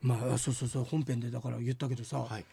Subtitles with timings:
[0.00, 2.44] まあそうそうそう本編でだから言ったけどさ、はい。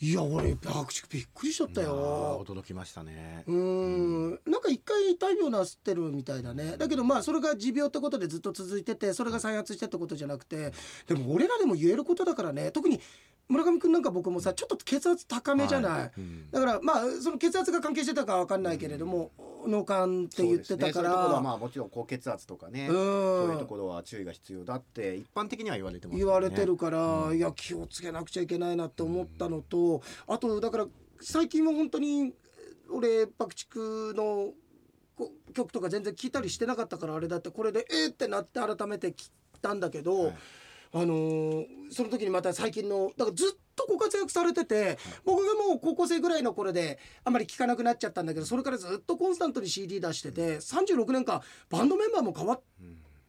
[0.00, 2.44] い、や俺爆竹びっくりしちゃったよ。
[2.46, 3.44] 驚きましたね。
[3.46, 4.30] うーん。
[4.46, 6.76] なんか一回大病なすってるみたいだね。
[6.76, 10.72] だけどまあそれが持病ってことでずっと続いててそれが再発してってことじゃなくて
[11.06, 12.72] でも俺らでも言えることだからね。
[12.72, 13.00] 特に
[13.48, 16.12] 村上君なんか僕もさちょっと血圧高めじゃない、はい。
[16.16, 16.50] うん。
[16.50, 19.32] だからまあその血圧が関係してたかわかんないけれども、
[19.66, 20.92] 脳幹って言ってたから、ね。
[20.92, 22.94] そういうところはまあもちろん高血圧とかね、うん。
[22.94, 26.32] そういうところは注意が必要だって一般的には言われてますよね。
[26.32, 27.36] 言われてるから、うん。
[27.36, 30.86] いや気をつけなくちゃいけないなって思ったのと、あとだから
[31.20, 32.32] 最近は本当に
[32.90, 33.78] 俺爆竹
[34.16, 34.52] の
[35.16, 40.34] こ曲とか全然聞いたりしてなかったからあれだってこれでえー、ってなって改めて聞いたんだけど、はい
[40.94, 52.60] あのーその時にまた最近のだからずっとご活躍されてて、僕がもう高校生ぐらいの頃であんまり聞かなくなっちゃったんだけどそれからずっとコンスタントに CD 出してて36年間バンドメンバーも変わっ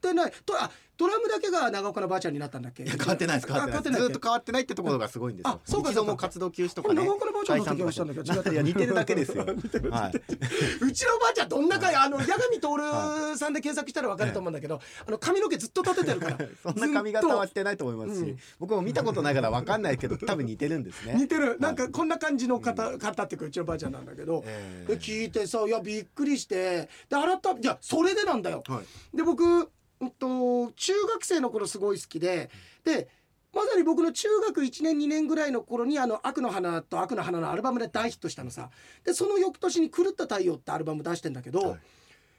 [0.01, 0.31] てない。
[0.45, 2.85] とあドラムだけが長岡のばあちゃんになったんだっけ？
[2.85, 4.01] 変わってないです変わってない。
[4.01, 5.51] ずっと変わってないってところがすごいんですよ。
[5.51, 7.03] あそうか一度も活動休止とかね。
[7.03, 8.55] 長岡のばあちゃんの時はしたんだけど違ったい。
[8.55, 9.45] や 似てるだけですよ。
[9.45, 9.55] はい。
[10.81, 11.95] うちのばあちゃんどんなかい。
[11.95, 21.13] あの八神徹さんで検索したら分かると思うんだけど、あの髪の毛ずっと立ててるから そんな髪型はしてないと思いますし、うん僕も見たことないから分かんないけど多分似てるんですね。
[21.13, 21.57] と似てる。
[21.59, 24.43] なんかこんな感じの方,、方っていうかうちのばあちゃんなんだけど、
[24.87, 28.81] 聞いてさいやびっくりしてで改めいやそれでなんだよ、は
[29.13, 29.17] い。
[29.17, 29.69] で僕、
[30.01, 32.49] うんと、中学生の頃すごい好きで
[32.83, 33.07] で
[33.53, 38.69] まさに僕の中学1年2年ぐらいの頃にあの「悪の花」と「悪の花」のアルバムで大ヒットしたのさ。
[39.05, 41.79] でその翌年に「狂った太陽」ってアルバム出してんだけど、はい。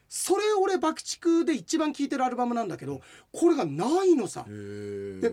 [0.08, 3.00] それ俺爆竹で一番聴いてるアルバムなんだけど
[3.32, 4.44] これがないのさ。
[4.46, 5.32] で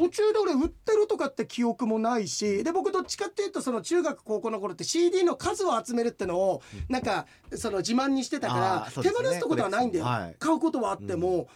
[0.00, 10.36] 途中で俺売ってるとかって記憶もないしで僕どっちかっていうとその中学高校の頃って CD の数を集めるってのをなんかその自慢にしてたから、手放すとことはないんだよ、はい。
[10.38, 11.48] 買うことはあっても、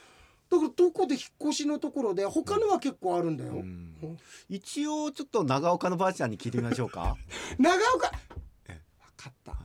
[0.51, 4.19] だからどこで引っ越しのところで他のは結構あるんだよ、うん。
[4.49, 7.17] 一応ちょっと長岡のばあちゃんに聞いてみましょうか。
[7.59, 8.13] 長岡！
[8.69, 8.83] え
[9.17, 9.64] 分かった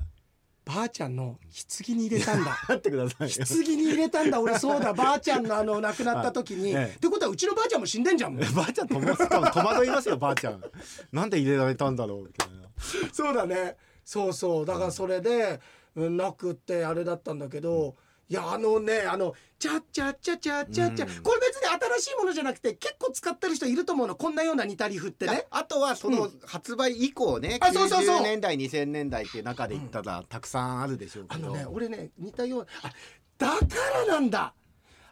[0.76, 1.40] ばあちゃんの
[1.84, 2.52] 棺に入れたんだ。
[2.70, 3.36] 待ってくださいよ。
[3.48, 4.94] 棺に入れたんだ俺そうだ。
[4.94, 6.96] ばあちゃんのあの亡くなった時に、はいええ。
[6.96, 10.64] ってことはうちのばあちゃんも死んでんじゃん ばあちゃんともしかも戸惑いますよばあちゃん。
[11.12, 12.70] なんで入れられたんだろうみたいな。
[13.12, 13.78] そうだね。
[14.06, 14.66] そうそう。
[14.66, 15.60] だからそれで、
[15.96, 17.96] うん、なくってあれだったんだけど、
[18.30, 21.24] いやあのねあの「チャッチャッチャチャッチャッチャ」うん。
[21.24, 21.66] これ別に
[21.98, 24.16] 新しいものじゃなくて結構使ってる人いると思うの。
[24.16, 25.48] こんなような似たリフってね。
[25.50, 28.20] あとはその発売以降ね、あそうそうそう。
[28.20, 32.94] 90年代2000年代って中で言ったらたくさんあるでしょうけど、あのね俺ね似たようなあ
[33.40, 33.66] だか
[34.06, 34.54] らなんだ。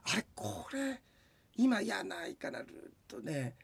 [0.03, 1.01] あれこれ
[1.55, 3.55] 今やないかなるとね。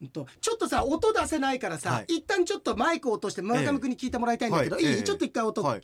[0.00, 2.06] うんとちょっとさ音出せないからさ、はい。
[2.16, 4.94] 一旦ちょっとマイクを落として村上君に聞いてもらいたいんだけど、いい、はい。
[4.96, 5.82] ええちょっと一回音、はい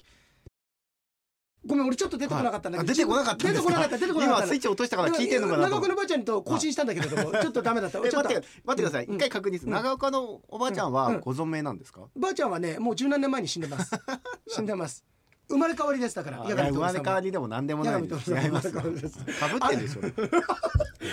[1.69, 4.45] ごめん俺ちょっと出てこなかったんだけど、あ出てこなかった出てこなかった出てこなかった。
[4.45, 7.99] 今スイッチ落としたから聞いてるのかな長岡のばあちゃんと更新したんだけれどもちょっとダメだった。
[7.99, 8.29] えちょっと。
[8.29, 9.15] 待って待ってください、うん。
[9.17, 13.91] 一回確認する、長岡のおばあちゃんうんはご存命なんですか、ばあちゃんはねもう十何年前に死んでます。
[14.49, 15.05] 死んでます。
[15.51, 16.39] 生まれ変わりでしたから。
[16.45, 18.33] 生まれ変わりでも何でもないです。
[18.33, 20.01] 違いますかぶってるでしょ。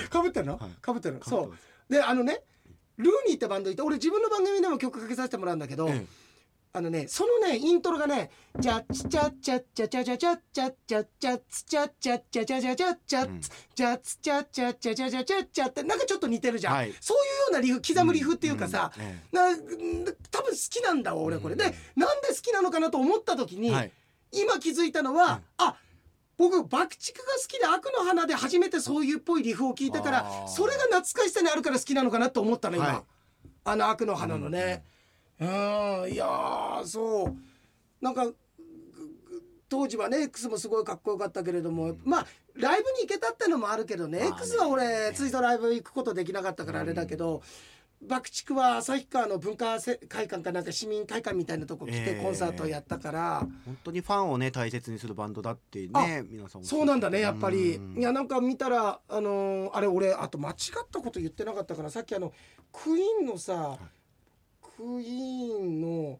[0.09, 0.69] かぶってるの、はい。
[0.81, 1.53] かぶってるそ
[1.89, 1.91] う。
[1.91, 2.41] であのね
[2.97, 6.05] ルーニーってバンドいて俺自分の番組でも曲かけさせてもらうんだけど、え
[6.75, 16.95] あのねそのねイントロがね「ジャッチチャッチャッチャチャチャチャッチャッチャッチャッツチャッチャッチャチャチャチャッチャッうんツジャッツチャッチャチャッチャってなんかちょっと似てるじゃん、そういうよ
[17.51, 18.91] うなリフ刻むリフっていうかさ、
[19.31, 19.55] な
[20.31, 21.63] 多分好きなんだわ俺これ、で
[21.95, 23.73] なんで好きなのかなと思った時に、
[24.33, 25.77] 今気づいたのは、あ
[26.37, 33.05] 僕爆竹が好きで悪の花で初めてそういうっぽいリフを聞いたからそれが懐かしさにあるから好きなのかなと思ったの今、
[33.63, 34.83] あの悪の花のね
[35.39, 35.47] うん
[36.11, 37.35] いやーそう。
[38.01, 38.27] なんか
[39.67, 44.35] 当時はね X もすごいかっこよかったけれども、まあライブに行けたってのもあるけどね,、まあね。
[44.37, 47.41] X は俺ついぞライブ行くことできなかったからあれだけど、
[48.01, 52.23] 爆竹は旭川の文化せ会館かなんか市民会館みたいなとこ来てええ。
[52.23, 57.75] コンサートやったから、本当にファンをね大切にするバンドだってね皆さんそうなんだねやっぱり。
[57.75, 62.31] うんいやなんか見たらあのーあれ俺あと間違ったこと言ってなかったからさっきあの
[62.71, 63.79] クイーンのさ、
[64.75, 66.19] クイーンの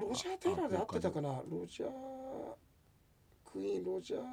[0.00, 1.28] ロジャー・テイラーで合ってたかな？
[1.28, 1.90] ロジャー
[3.52, 4.26] クイーンロジャーロ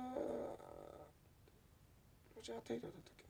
[2.44, 3.24] ジャー・テイラーだったっけ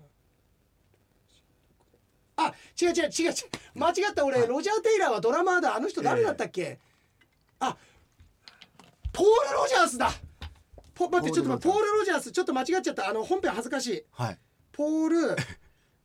[2.44, 2.50] な？
[2.50, 3.32] あ違う違う違う。
[3.32, 3.34] 違う
[3.76, 5.76] 間違った俺、ロジャー・テイラーはドラマーだ。
[5.76, 6.80] あの人誰だったっけ、
[7.60, 7.78] あ
[9.14, 10.12] ポール・ロジャースだ。
[10.94, 12.32] ポ待ってちょっとポール・ロジャース。
[12.32, 13.08] ちょっと間違っちゃった。
[13.10, 14.04] あの本編恥ずかしい。
[14.12, 14.38] はい。
[14.74, 15.36] ポール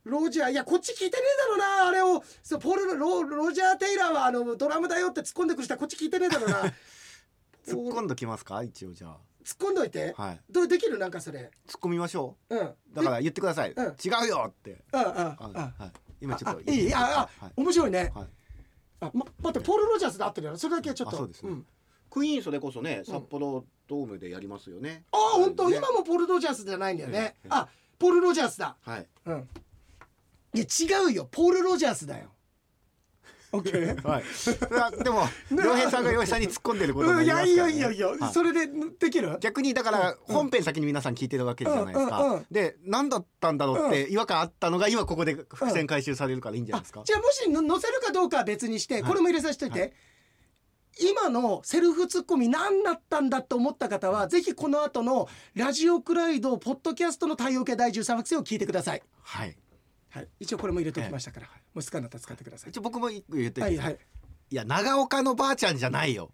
[0.03, 2.23] ロジャーいやこっち聞いてねえだろうなあれを。
[2.43, 6.61] そうポールロロジャー・テイラーはあのドラムだよって突っ込んでくる人はこっち聞いてねえだろうな。
[7.65, 10.41] 突っ込んどきますか一応じゃ突っ込んどいて、あはい。
[10.49, 10.97] どうできる？
[10.97, 11.51] なんかそれ。
[11.67, 12.55] 突っ込みましょう。
[12.55, 12.59] ん。
[12.59, 13.85] うだから言ってください、うん。
[13.85, 14.83] 違うよって。
[14.93, 15.13] うんうんうん。
[15.15, 15.91] あはい。
[16.21, 16.93] 今ちょっとあいい？
[16.93, 17.53] ああ、はい。
[17.55, 18.27] 面白いね、はい。
[19.01, 21.15] あま待ってポール・ロジャースで合ってるよそれだけはちょっと。
[21.15, 21.51] あそうですね。
[21.51, 21.65] ん。
[22.09, 25.05] クイーンそれこそね札幌ドームでやりますよね。
[25.11, 25.77] あ本当、ね。
[25.77, 27.67] 今もポール・ロジャースじゃないんだよね、ええあ
[27.97, 28.75] ポール・ロジャースだ。
[28.81, 29.07] はい。
[29.25, 29.49] うん
[30.53, 31.27] いや違うよ。
[31.31, 32.31] ポール・ロジャースだよ。
[33.53, 34.23] オッケーはい。
[35.03, 38.33] でも良平さんが良平さんに突っ込んでることにうん、いやいなりますから、ね、やいやいや、はい。
[38.33, 38.67] それで
[38.99, 39.37] できる？
[39.41, 49.03] 逆にだから本編先に皆さん聞いてるわけじゃないですか、うんうんうんで何だったんだろうって違和感あったのが今ここで伏線回収されるからいいんじゃないですか、じゃあもしの載せるかどうかは別にしてはい。
[49.03, 49.87] これも入れさせておいて、は
[50.99, 59.55] 今のセルフツッコミ何だったんだと思った方はぜひこの後のラジオクライドポッドキャストの太陽系第13惑星を聞いてください、はい
[60.11, 62.69] はい、一応これも入れておきましたから、もう好きなったら使ってください。
[62.69, 63.97] 一応僕も一個言ってはいはい。
[64.49, 66.31] いや長岡のばあちゃんじゃないよ。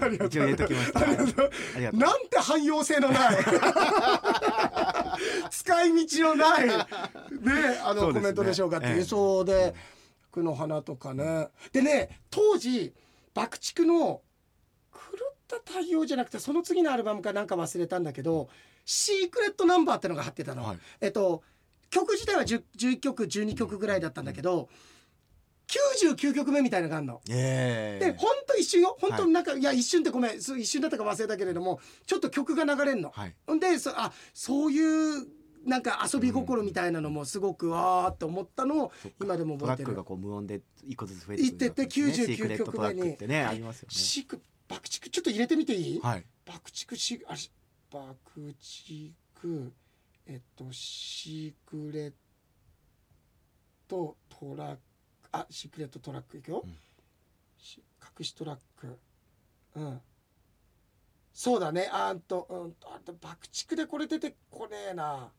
[0.00, 1.50] ありが一応入れときましたありがとう。
[1.74, 2.00] ありがとう。
[2.00, 3.38] なんて汎用性のない。
[5.50, 6.68] 使い道のない。
[6.68, 6.74] ね
[7.82, 8.14] あの、ね。
[8.14, 9.04] コメントでしょうかっていう、ええ。
[9.04, 9.74] そうで
[10.30, 11.48] 「句の花」とかね。
[11.72, 12.94] でね当時
[13.34, 14.22] 爆竹の
[14.92, 14.98] 狂
[15.32, 18.48] った太陽じゃなくてその次のアルバムかなんか忘れたんだけど
[18.86, 20.78] 「シークレットナンバー」ってのが貼ってたの、はい。
[21.00, 21.42] えっと
[21.90, 24.68] 曲自体は10 11曲12曲ぐらいだったんだけど
[25.66, 27.20] 99曲目みたいなのがあるの。
[27.30, 28.04] ええ。
[28.12, 28.96] でほんと一瞬よ。
[29.00, 33.10] 本当になんか、い、や一瞬ってごめんそう一瞬だったか忘れたけれどもちょっと曲が流れんの。
[33.10, 33.34] はい。
[33.46, 35.26] ほんでそあそういう
[35.64, 39.92] なんか遊び心みたいなのもすごくわーって思ったのを今でもトラ覚えてる。
[39.92, 43.94] ックがこう無音で一個ずつ増えていってってくるんだ99シークレットトラックってねありますよね。
[43.94, 44.26] シ
[44.68, 46.24] 爆竹ちょっと入れてみていい、はい。
[46.44, 47.50] 爆竹シあし
[47.90, 49.12] 爆竹
[50.26, 52.12] えっとシークレッ
[53.88, 54.80] トトラック
[55.32, 56.78] あシークレットトラックいくよ、うん。
[57.58, 57.82] し
[58.18, 58.98] 隠しトラック。
[59.76, 60.00] うん。
[61.32, 61.90] そうだね。
[61.92, 65.30] あんとうんとあと爆竹でこれ出てこねえな。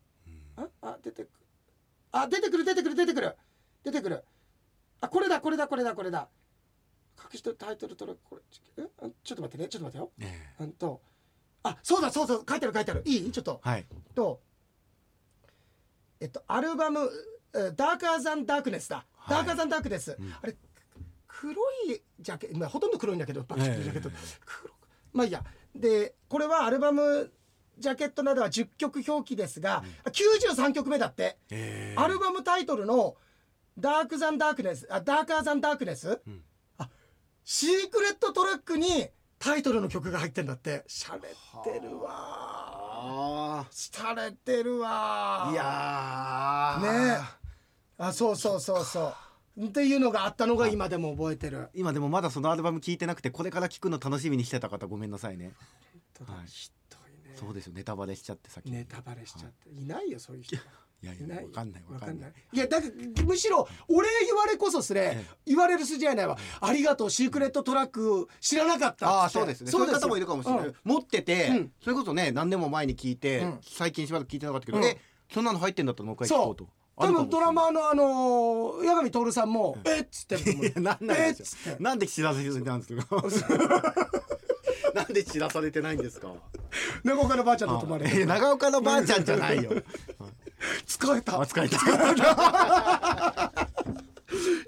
[0.56, 1.30] ああ出てく
[2.12, 3.36] あ出てくる出てくる出てくる。
[3.82, 4.24] 出てくる。
[5.00, 6.28] あこれだこれだこれだこれだ。
[7.18, 8.42] 隠しとタイトルトラックこれ
[8.84, 8.86] え？
[9.02, 9.68] あちょっと待ってね。
[9.68, 10.12] ちょっと待ってよ。
[10.20, 10.64] ええ。
[10.64, 11.00] うんと。
[11.62, 13.02] あそうだそうそう書いてある書いてある。
[13.06, 13.32] いい？
[13.32, 13.60] ちょっと。
[13.62, 13.86] はい。
[14.14, 14.40] と
[16.20, 17.10] えっとアルバム
[17.52, 19.36] 「ダーカーザンダークネスだ」はい。
[19.38, 20.34] ダーカーザンダークネス」ん。
[20.42, 20.56] あれ
[21.26, 21.52] 黒
[21.84, 24.76] いジャケまあほとんど黒いんだけどバッジャケット、ええ黒く
[25.12, 25.44] まあいいや。
[25.74, 27.32] でこれはアルバム
[27.78, 32.00] ジャケットなどは10曲表記ですが、93曲目だって、ええ。
[32.00, 33.16] アルバムタイトルの
[33.78, 36.42] 「ダークザンダークネス」あ「ダーカーザンダークネス」うん。
[36.78, 36.88] あ
[37.44, 40.84] シークレットトラックにタイトルの曲が入ってんだって。
[40.86, 41.20] しゃれ
[41.70, 42.45] てるわ
[42.98, 45.48] あしゃれてるわ。
[45.48, 47.18] あいやー。
[47.18, 47.18] ね。
[47.98, 49.14] あそうそうそうそ
[49.56, 49.66] う。
[49.66, 51.68] っていうのがあったのが今でも覚えてる。
[51.74, 55.52] 今でもまだそのアルバム聞いてなくてこれから聞くの楽しみにしてた方ごめんなさいね。
[56.26, 56.46] はい。
[56.46, 57.36] ひどいね。
[57.36, 57.72] そうですよ。
[57.74, 58.70] ネタバレしちゃってさっき。
[58.70, 59.70] ネタバレしちゃって。
[59.70, 60.56] いないよそういう人
[61.02, 61.22] いやいい。
[61.26, 61.84] ないやわかんない。
[61.88, 62.32] わかんない。
[62.52, 66.36] いやだからむしろ俺言われこそすれえ言われる筋合いないわ。
[66.60, 70.74] ありがとうシークレットトラック知らなかったああっつってそうですねそういう方もいるかもしれない、うん。
[70.84, 71.72] 持ってて、うん。
[71.82, 73.58] それこそね何年も前に聞いて、うん。
[73.62, 74.84] 最近しばらく聞いてなかったけど、うん。
[74.84, 74.98] え
[75.32, 76.68] そんなの入ってんだったらもう一回聞こうと。
[76.98, 80.26] 多分ドラマのあのー八神徹さんも「えっ?」つっ
[80.72, 81.44] てなんないえっ?」で
[81.78, 83.22] なんで知らされてないんですか？
[84.94, 86.32] なんで知らされてないんですか？
[87.04, 89.72] 長岡のばあちゃんと泊まれ長岡のばあちゃんじゃないよ
[90.86, 91.40] 疲れた。
[91.40, 91.76] あ使いた。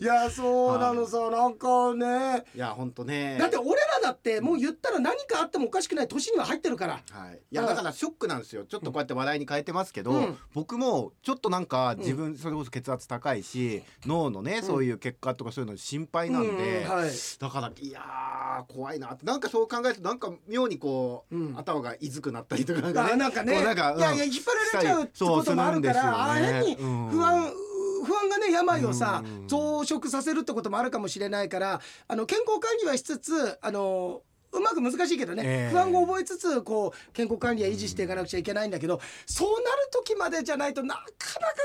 [0.00, 2.44] いやそうなのさなんかね。
[2.54, 3.36] いや本当ね。
[3.38, 7.00] だって俺らだってもう言ったら何かあってもおかしくない年には入ってるから。
[7.10, 8.64] はい、いやだからショックなんですよ。
[8.64, 10.38] ちょっとこうやって笑いに変えてますけど、うん。
[10.54, 16.90] 僕もちょっとなんか自分それこそ血圧高いし、脳のねそういう結果とかそういうの心配なんで、うん。
[16.90, 17.10] はい。
[17.38, 21.58] だからいやー怖いなってなんかそう考えるとなんか妙にこう、うん。
[21.58, 23.12] 頭がいずくなったりとかなんかね。
[23.12, 23.52] あなんかね。
[23.52, 23.54] い
[24.00, 27.52] やいや引っ張られちゃうってこともあるから、ああ変に不安
[28.04, 29.48] 不安がね病をさうん。
[29.48, 35.70] 増殖させるってこともあるかもしれないからあの健康管理はしつつあのうまく難しいけどね、ええ。
[35.70, 41.16] 不安を覚えつつこう健康管理は維持していかなくちゃいけないんだけど、そうなる時までじゃないとなかなか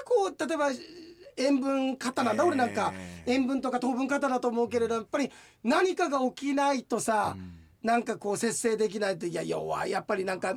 [0.06, 0.70] こう例えば
[1.38, 2.50] 塩分過多なんだ、ええ。
[2.50, 2.94] 俺なんか
[3.26, 5.32] 塩分とか糖分過多だと思うけれどやっぱり
[5.64, 7.38] 何かが起きないとさ、
[7.82, 9.92] なんかこう節制できないといや弱い。
[9.92, 10.54] やっぱりなんか、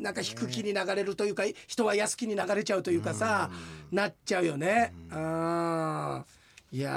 [0.00, 3.50] なんか引く気に流れるというか人は安気に流れちゃうというかさ、
[3.92, 4.92] なっちゃうよね。
[5.10, 6.24] うん。
[6.72, 6.90] いや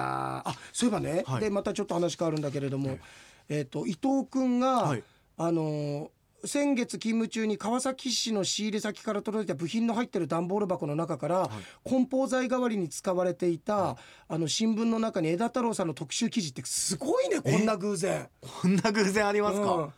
[0.46, 0.50] ー。
[0.50, 1.42] あそういえばね、はい。
[1.42, 2.98] でまたちょっと話変わるんだけれども、
[3.50, 5.04] えっ、と伊藤君が、はい。
[5.38, 6.10] あのー
[6.46, 11.50] 先月勤務中に川崎市の仕入れ先から届いた部品の入ってる段ボール箱の中から、
[11.86, 13.96] 梱包材代わりに使われていた、
[14.28, 18.28] あの新聞の中に枝太郎さんの特集記事ってすごいねこんな偶然。
[18.62, 19.94] こんな偶然ありますか、うん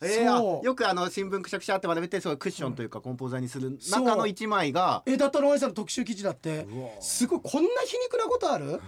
[0.00, 6.66] えー、よくあの新聞くしゃくしゃって丸めてそうクッションというかコンポーザーにする中の一枚が枝太郎愛さんの特集記事だって。
[6.70, 6.90] うわ。
[7.00, 8.80] すごいこんな皮肉なことある？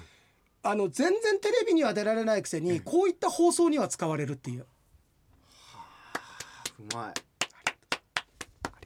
[0.62, 4.66] あの全然テレビには出られないくせにこういった放送には使われるっていう。
[6.78, 7.04] うまい。
[7.06, 7.12] あ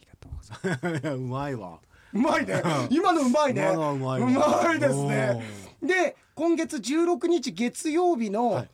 [0.01, 1.09] りがとうございます。
[1.15, 1.79] うまいわ。
[2.15, 2.63] うまいね。
[2.89, 3.63] 今のうまいね。
[3.63, 4.61] 今のはうまいわ。
[4.61, 5.43] うまいですね。
[5.83, 8.71] で今月16日月曜日の、はい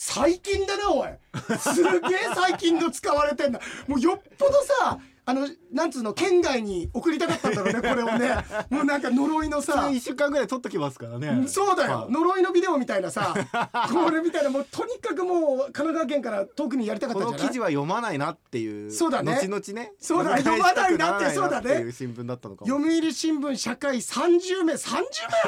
[0.00, 1.08] 最近だなおい。
[1.58, 1.90] すげえ
[2.32, 3.60] 最近の使われてんだ。
[3.88, 4.96] もうよっぽどさ
[5.28, 8.34] あのなんつうの県外に送りたかったんだろうね これをね。
[8.70, 11.46] もうなんか呪いのそされ一週間ぐらい撮っときますからね。
[11.46, 11.98] そうだよ。
[11.98, 12.12] はい。
[12.12, 13.34] 呪いのビデオみたいなさ
[13.92, 17.48] これみたいなもうとにかくもう神奈川県から遠くにやりたかっこのたんじゃない？
[17.48, 19.34] 記事は読まないなっていうそうだね。
[19.34, 19.92] 後々ね。
[20.00, 21.74] そうだ読まないなってそうだね。
[21.74, 22.66] いう新聞だったのかも。
[22.66, 25.02] 読売新聞社会30名30名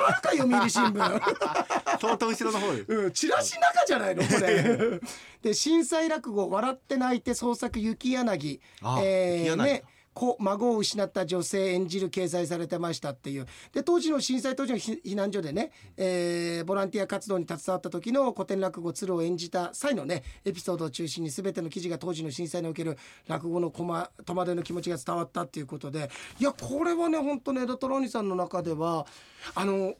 [0.08, 1.20] あるか読売新聞。
[2.00, 2.92] 相当後ろの方です。
[2.92, 5.00] うん、チラシ中じゃないのこれ。
[5.42, 9.82] で震災落語「笑って泣いて創作雪柳」あえー雪柳ね。
[10.12, 13.46] 子孫を失った女性演じる掲載されてましたっていう。
[13.72, 22.98] で当時の震災当時の避避難所でね、えーボランティア活動に携わった時の古典落語鶴を演じた際のねエピソードを中心に全ての記事が当時の震災における
[23.28, 26.10] 落語の戸惑いの気持ちが伝わったっていうことで。
[26.38, 29.06] いやこれはね本当ね江戸トロニさんの中では
[29.54, 29.94] あの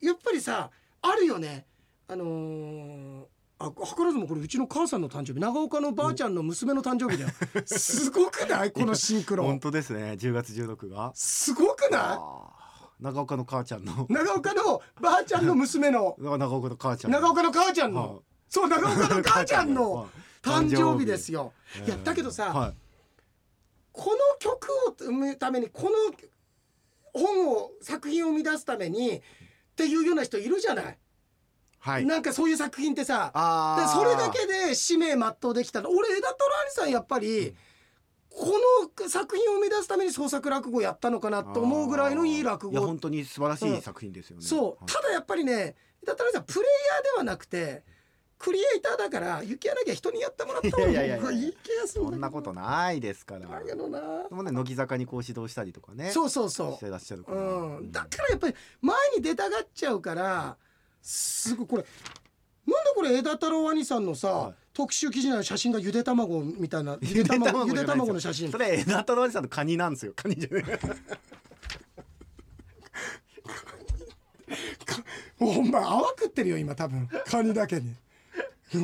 [0.00, 1.66] やっぱりさあるよね。
[2.08, 3.31] あのー
[3.64, 5.40] あ図らずもこれうちの母さんの誕生日。
[5.40, 7.30] 長岡のばあちゃんの娘の誕生日だよ。
[7.66, 8.72] すごくない？
[8.72, 9.44] このシンクロ。
[9.44, 10.12] 本当ですね。
[10.18, 11.12] 10月16が。
[11.14, 12.62] すごくなあー
[13.00, 14.06] 長岡の母ちゃんの。
[14.08, 16.16] い長岡のばあちゃんの娘の。
[16.20, 17.10] 長岡の母ちゃん。
[17.10, 18.06] 長岡の母ちゃんはい。
[18.06, 20.08] のそう長岡の母ちゃんの はい。
[20.42, 21.52] 誕生日ですよ。
[21.76, 22.74] いやえーだけどさ、はい。
[23.92, 25.90] この曲を生むためにこの
[27.12, 29.22] 本を作品を生み出すためにっ
[29.76, 30.98] ていうような人いるじゃない、
[31.82, 32.06] はい。
[32.06, 33.32] なんかそういう作品ってさ
[33.92, 35.90] それだけで使命全うできたの。
[35.90, 37.56] 俺枝虎兄さんやっぱり、
[38.30, 38.46] こ
[39.00, 42.72] の作品を生み出すために創作落語やったのかなと思うぐらいのいい落語。
[42.72, 44.64] いや本当に素晴らしい作品ですよね、そう。
[44.64, 44.92] はい。
[44.92, 47.82] ただやっぱりね枝虎兄さんプレイヤーではなくて
[48.38, 53.46] クリエイターだから雪柳は人にやってもらった方がいやい気がするそんなことないですから。
[53.46, 54.00] だけどな。
[54.28, 56.10] でもね乃木坂にこう指導したりとかね。
[56.10, 60.56] そうそうそしてらっしゃるかう、ら、うん、だからやっぱり前に出たがっちゃうから
[61.02, 61.84] すごいこれ
[62.66, 64.54] なんでこれ枝太郎兄さんのさ、はい。
[64.72, 68.50] 特集記事の写真がゆで卵みたいな ゆで卵ゆで卵の写真。
[68.52, 70.12] それ枝太郎おじさんのカニなんですよ。
[70.14, 70.64] カニじゃない。
[75.40, 77.08] お前泡食ってるよ今多分。
[77.26, 77.94] カニだけに。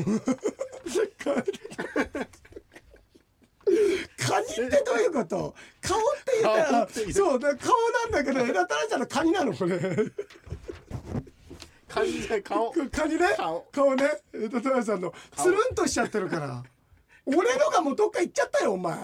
[4.18, 5.54] カニってどういうこと？
[5.80, 7.74] 顔って言ったらそうだ顔
[8.10, 9.78] なんだけど枝太郎さんのカニなのこれ
[11.88, 13.34] カニじゃない顔カニね。
[13.36, 13.66] 顔。
[13.72, 14.04] 顔ね。
[14.34, 15.12] 枝太郎さんの。
[15.36, 16.62] つるんとしちゃってるから。
[17.26, 18.96] 俺のがもうどっか行っちゃったよお前。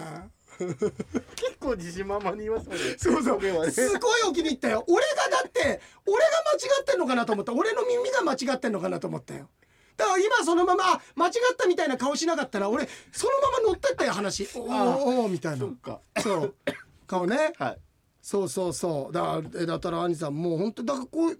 [0.57, 2.83] 結構自信満々に言いますもんね。
[2.97, 3.41] そうそう。
[3.41, 3.71] ね。
[3.71, 4.85] すごいお気に入ったよ。
[4.87, 7.53] 俺がだって俺が間違ってんのかなと思った。
[7.53, 9.49] 俺の耳が間違ってんのかなと思ったよ。
[9.97, 14.47] だから今そのままあ間違ったみたいな顔しなかったら俺そのまま乗ってったよ話。
[14.55, 15.67] おーおーみたいな。
[16.21, 16.55] そう。
[17.07, 17.53] 顔ね。
[17.57, 17.77] はい。
[18.21, 19.13] そうそうそう。
[19.13, 21.37] だから枝太郎兄さんもう本当だからこう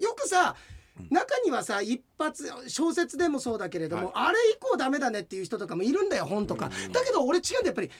[0.00, 0.56] よくさ
[1.10, 7.90] 中にはさ一発小説でもそうだけれども、あれ以降ダメだねっていう人とかもいるんだよ本とか、だけど俺違うんだやっぱり。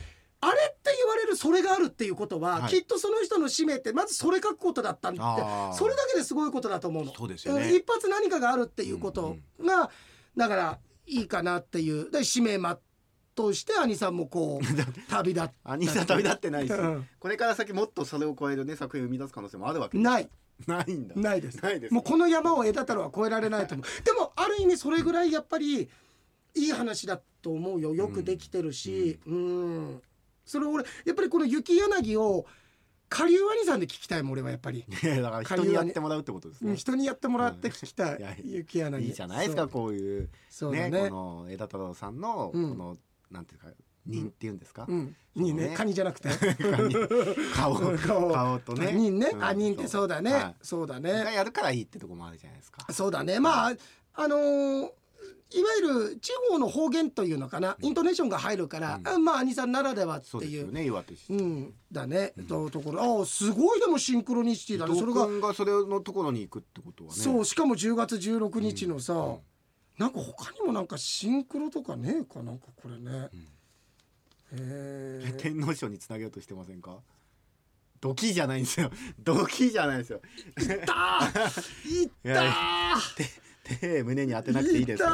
[0.43, 2.71] あれって言われるそれがあるっていうことは、はい。
[2.71, 5.73] きっとその人の使命ってまずそれ書くことだったんだってあー。
[5.75, 7.13] それだけですごいことだと思うの。
[7.13, 7.71] そうですよね。
[7.71, 9.91] ん一発何かがあるっていうことが、
[10.35, 12.79] だからいいかなっていうで使命全
[13.47, 14.65] うして兄さんもこう
[15.11, 17.09] 旅立っ兄さん旅立ってないです、うん。
[17.19, 20.31] これから先もっとそれを超えるね作品を生み出す可能性もあるわけない
[20.67, 21.15] ないんだ。
[21.17, 21.63] ないです。
[21.63, 23.87] ないですもうこの山を枝太郎は越えられないと思う。
[24.05, 25.89] でもある意味それぐらいやっぱりい
[26.55, 27.95] い話だと思うよ。
[27.95, 29.19] よくできてるし。
[29.27, 30.03] うん。
[30.45, 32.47] それ俺やっぱりこの雪柳を
[33.09, 36.71] 下流兄さんで聞きたいもん俺はやっぱり、だから人にやってもらうってことですね。
[36.71, 40.91] うん人にやってもらって聞きたい、いや雪柳いいじゃないですかこういうそうだね。
[40.91, 42.79] ねこの枝太郎さんのこうん。
[42.79, 42.97] の、
[43.31, 43.67] なんていうか
[44.11, 45.17] 人っていうんですか、うん。
[45.35, 45.69] にね。
[45.69, 45.77] ね。
[45.77, 46.29] カニじゃなくて。
[47.55, 47.75] 顔。
[47.75, 48.31] 顔。
[48.33, 48.93] 顔とね。
[48.93, 49.45] 人ね、うん。
[49.45, 50.57] あ人ってそうだね、はい。
[50.63, 52.93] そうだがねやるからいいってとこもあるじゃないですか。
[52.93, 53.41] そうだね。
[53.41, 53.77] まあ
[54.15, 54.91] あのー
[55.53, 60.31] いわゆる地方の方言というのかな、イントネーションが入るから、あまあ兄さんならではっていう。
[60.31, 60.87] そうですよね。
[60.87, 61.75] 岩手市うん。
[61.91, 64.99] だね、とところああすごいでもシンクロニシティだね。
[64.99, 67.21] それが、がそれのところに行くってことはね。
[67.21, 69.39] そうしかも10月16日のさ、
[69.99, 72.53] なんか他にもなんかシンクロとかねえかな？
[72.53, 73.39] んかこれね、へえ
[75.39, 76.99] 天皇賞につなげようとしてませんか？
[78.01, 78.91] ドキじゃないんですよ。
[79.23, 80.21] ドキじゃないですよ。
[80.59, 81.61] いったー！
[82.03, 82.97] いったー！
[83.65, 85.05] 手手胸に当てなくていいです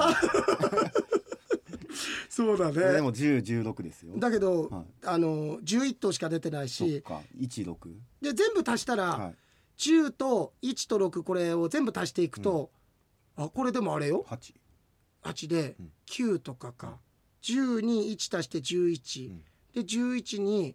[2.31, 2.75] そうだね。
[2.93, 4.13] でも1016ですよ。
[4.19, 4.85] だけど、はい。
[5.05, 7.03] あの11頭しか出てないし。
[7.07, 7.23] そっか。
[7.41, 9.35] 16で全部足したら、はい。
[9.79, 12.71] 10と1と6これを全部足していくと、
[13.37, 14.25] あこれでもあれよ。
[14.29, 14.55] 8
[15.23, 15.93] 8でうん。
[16.07, 16.99] 9とかか、
[17.47, 19.45] 10に1足して11、うん。
[19.75, 20.75] で11に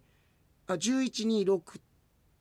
[0.66, 1.60] あ11に6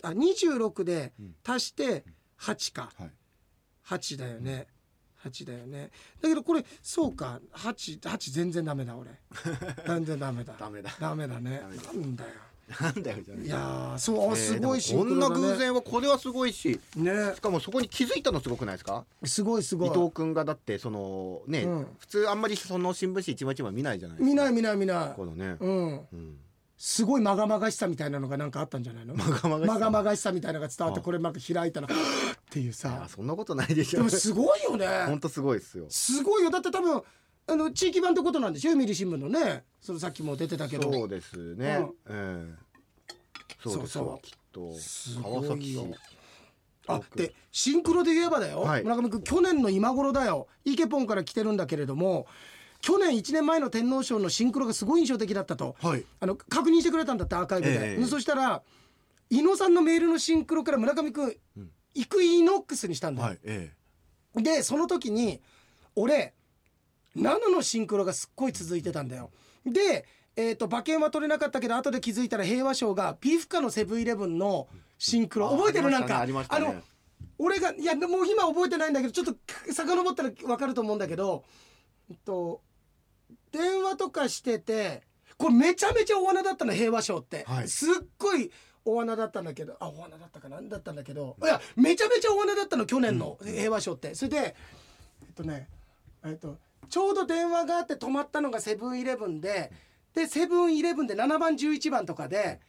[0.03, 1.35] あ26でうん。
[1.45, 2.05] 足して
[2.39, 3.11] 8か、はい。
[3.85, 4.67] 8だよね。
[5.23, 5.91] 8だよね。
[6.21, 7.39] だけどこれそうか。
[7.53, 9.11] 88全然ダメだ俺。
[9.85, 10.55] 全然ダメだ。
[10.57, 10.95] ダメだ。
[11.00, 11.61] ダメだね。
[11.61, 12.31] なんだよ
[12.80, 16.80] なんだよじゃないいやーそう、あすごいシえーでもこんなンクロだね偶然はこれはすごいし。
[16.96, 17.12] ね。
[17.36, 19.06] しかもそこに気づいたのすごくないですか？
[19.24, 19.90] すごいすごい。
[19.90, 21.88] 伊藤君がだってそのね、うん。
[22.00, 24.30] 普通あんまりその新聞紙一枚一枚見ないじゃないですか。
[24.30, 25.16] 見ない見ない見ない。
[25.16, 25.96] このね、うん。
[26.12, 26.38] うん、
[26.78, 29.16] すごいまがまがしさみたいなのがなんかあったんじゃないの？
[29.16, 29.74] まがまがしさ。
[29.74, 31.90] まがまがしさみたいなのが伝わってあこれなんか開いたらっ
[32.50, 34.00] ていういやさそんなことないでしょ。
[34.00, 34.88] でもすごいよね。
[35.08, 35.86] 本当すごいですよ。
[35.90, 36.50] すごいよ。
[36.50, 37.01] だって多分
[37.51, 38.72] あの地域版ってことなんでしょ？
[38.72, 39.65] 読売新聞のね。
[39.81, 40.91] そのさっきも出てたけど。
[40.91, 42.55] そうですね、ええ。
[43.62, 44.05] そうですそうそう。
[44.05, 44.72] よきっと。
[45.22, 45.93] 川崎市
[46.88, 48.84] あでシンクロで言えばだよ、はい。
[48.84, 50.48] 村上君去年の今頃だよ。
[50.65, 52.25] イケポンから来てるんだけれども
[52.81, 55.75] 去年1年前の天皇賞のシンクロがすごい印象的だったと。
[55.81, 56.05] はい。
[56.20, 58.05] あの確認してくれたんだってアーカイブで、ええ。
[58.05, 58.63] そしたら
[59.29, 61.70] 伊野さんのメールのシンクロから村上君、うん。
[61.93, 63.74] イクイノックスにしたんだよ、はいえ。
[64.36, 65.41] でその時に
[65.96, 66.34] 俺
[67.15, 69.32] 7のシンクロがすっごい続いてたんだよ。
[69.65, 70.06] で
[70.38, 75.89] えー、と馬券は取れなかったけど後で気づいたら平和賞がビーフカのセブンイレブンのシンクロ、え覚えてる？
[75.89, 76.22] なんか。
[76.22, 76.82] あねあのしたね。
[77.38, 79.36] 俺がいやもう今覚えてないんだけどちょっと
[79.74, 81.44] 遡ったら分かると思うんだけど、
[82.10, 82.62] えっと、
[83.51, 85.01] 電話とかしてて
[85.38, 87.68] これめちゃめちゃ大穴だったの平和賞って、はい。
[87.68, 88.51] すっごい
[88.86, 91.36] 大穴だったんだけどあ大穴だったかなんだったんだけど。
[91.41, 94.15] いやめちゃめちゃ大穴だったの去年の平和賞って。
[94.15, 94.56] それで
[95.27, 95.68] えっとね
[96.24, 96.58] えっと
[96.91, 99.71] ちょうど電話があって止まったのがセブンイレブンで
[100.13, 102.60] でセブンイレブンで7番11番とかで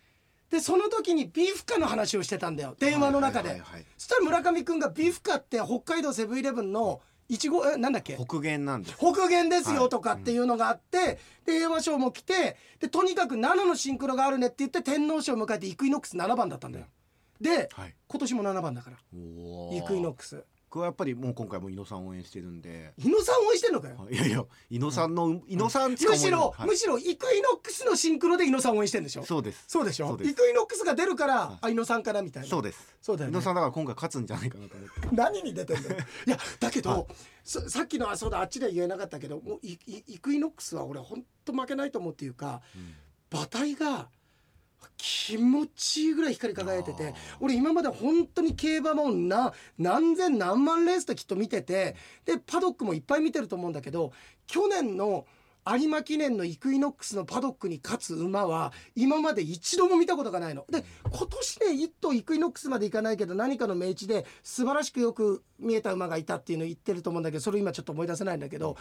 [0.49, 2.77] でその時にビーフカの話をしてたんだよ。
[2.79, 3.51] 電話の中で。
[3.51, 3.87] はいはいはいはい。
[3.97, 8.17] そしたら村上くんがビーフカって北海道セブンイレブンのいちごえなんだっけ？
[8.17, 8.97] 北限なんです。
[8.99, 9.77] 北限ですはい。
[9.79, 16.85] よとかっていうのがあって、で平和賞も来てでとにかく7のシンクロがあるねって言って天皇賞を迎えてイクイノックス7番だったんだよ。
[17.41, 17.95] ではい。
[18.07, 18.99] 今年も7番だから。
[18.99, 22.95] イクイノックスこれはやっぱりもう今回も伊野さん応援してるんで。
[22.97, 24.09] 伊野さん応援してんのかよ。
[24.11, 26.67] いやいや伊野さんの、伊野さんしかむしろ、はい。
[26.67, 29.25] むしろイクイノックスのシンクロで伊野さん応援してんでしょ？
[29.27, 29.65] そうです。
[29.69, 30.09] そうでしょ？
[30.09, 30.31] そうです。
[30.31, 31.59] イクイノックスが出るから、はい。
[31.61, 32.49] あ伊野さんからみたいな。
[32.49, 32.97] そうです。
[33.03, 33.35] そうだよね。
[33.35, 35.09] 伊野さんだから今回勝つんじゃないかなと思って。
[35.15, 35.97] 何に出てんだよ。
[36.27, 37.07] いや だけど、はい。
[37.45, 42.63] そさっきのあそうだあっちでは言えなかったけどもうイイイクイノックスは俺ほんと負けないと思うっていうか
[43.31, 44.09] 馬体が
[45.05, 54.13] 気持ちいいぐらい光り輝いてて俺今まで本当に競馬もな何千何万レースときっと見ててでパドックもいっぱい見てると思うんだけど
[54.47, 55.27] 去年の
[55.67, 60.67] 有馬記念のイクイノックスのパドックに勝つ馬は今まで一度も見たことがないの。
[60.71, 68.77] で今年ね一頭イクイノックスまでいかないけど何かの明治で素晴らしくよく見えた馬がいたっていうのを言ってると思うんだけどそれ今ちょっと思い出せないんだけど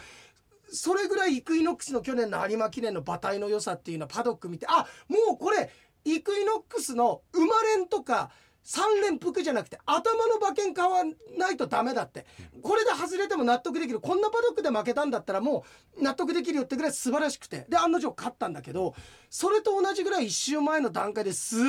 [0.72, 5.70] それぐらいイクイノックスの去年の有馬記念の馬体の良さっていうのはパドック見てあもうこれ
[6.04, 8.30] イクイノックスの生まれんとか
[8.62, 11.02] 三連服じゃなくて頭の馬券買わ
[11.36, 12.26] ないとダメだって。
[12.62, 14.00] これで外れても納得できる。
[14.00, 15.64] こんなパドックで負けたんだったらも
[15.98, 17.66] う納得できるよってぐらい素晴らしくて。
[17.68, 18.94] で案の定勝ったんだけど
[19.30, 21.60] それと同じぐらい一周前の段階ですっ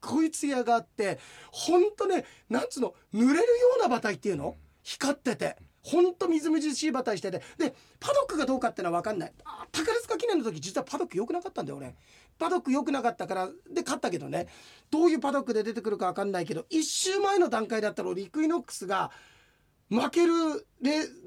[0.00, 1.18] ごい艶があって
[1.50, 3.42] ほんとねなんつうの濡れるよ
[3.78, 4.56] うな馬体っていうの？
[4.82, 5.56] 光ってて。
[5.82, 7.42] ほんとみずみずしい馬体してて。
[7.58, 9.32] でパドックがどうかってのは分かんない。
[9.44, 11.94] あ宝塚記念の時実はパドック良くなかったんだよ俺。
[12.38, 14.48] パドック良くなかったからで勝ったけどね。
[14.90, 19.10] どういうパドックで出てくるか分かんないけど一周前の段階だったら俺イクイノックスが
[19.88, 20.66] 負ける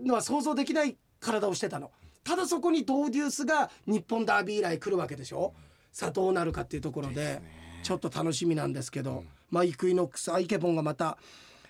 [0.04, 1.92] のは想像できない体をしてたの。
[2.24, 5.54] ただそこにドーデュースが日本ダービー以来来るわけでしょ。
[5.92, 7.42] さあどうなるかっていうところで
[7.84, 11.18] ちょっと楽しみなんですけど、まあイクイノックスアイケボンがまた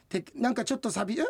[0.10, 1.26] てなんかちょっとサビえ？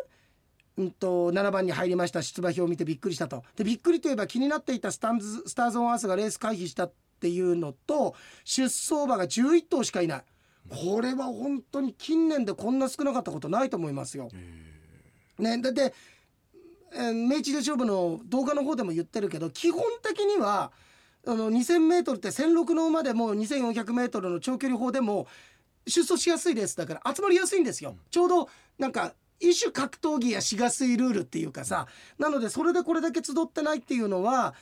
[0.76, 2.22] うんと7番に入りました。
[2.22, 3.44] 出馬表を見てびっくりしたと。
[3.56, 10.24] でびっくりといえば気になっていたスタンズスターズ・オン・アースがレース回避したっていうのと出走馬が11頭しかいない。
[10.68, 14.28] これは本当に近年でこんな少なかったことないと思いますよ。
[15.38, 15.94] ね、だって、
[16.92, 20.70] えー明治で勝負の動画の方でも言ってるけど基本的には
[21.26, 25.26] あの 2,000m って1,600の馬でも 2,400m の長距離砲でも
[25.86, 27.96] 出走しやすいレースだから集まりやすいんですよ。
[28.10, 31.86] ちょうどなんか一種格闘技や志賀水ルールっていうかさ
[32.18, 34.54] なのでそれでこれだけ集ってないっていうのは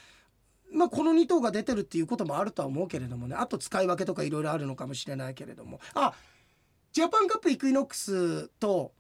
[0.73, 3.37] まあこの2頭が出てるっていうこともあるとは思うけれどもね。
[3.37, 5.81] あと使い分けとかいろいろあるのかもしれないけれども。
[5.95, 6.15] あ
[6.93, 8.93] ジャパンカップイクイノックスと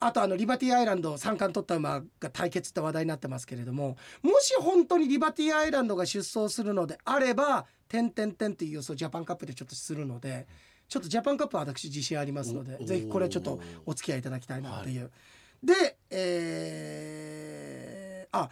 [0.00, 10.46] あとあのリバティアイランド三冠取った馬が対決って話題になってますけれどももし本当にリバティアイランドが出走するのであれば「点点点」っていう予想ジャパンカップでちょっとするので
[10.94, 15.10] ちょっとジャパンカップは私自信ありますのでおぜひこれちょっとお付き合いいただきたいなっていう。
[15.60, 18.48] でえーあ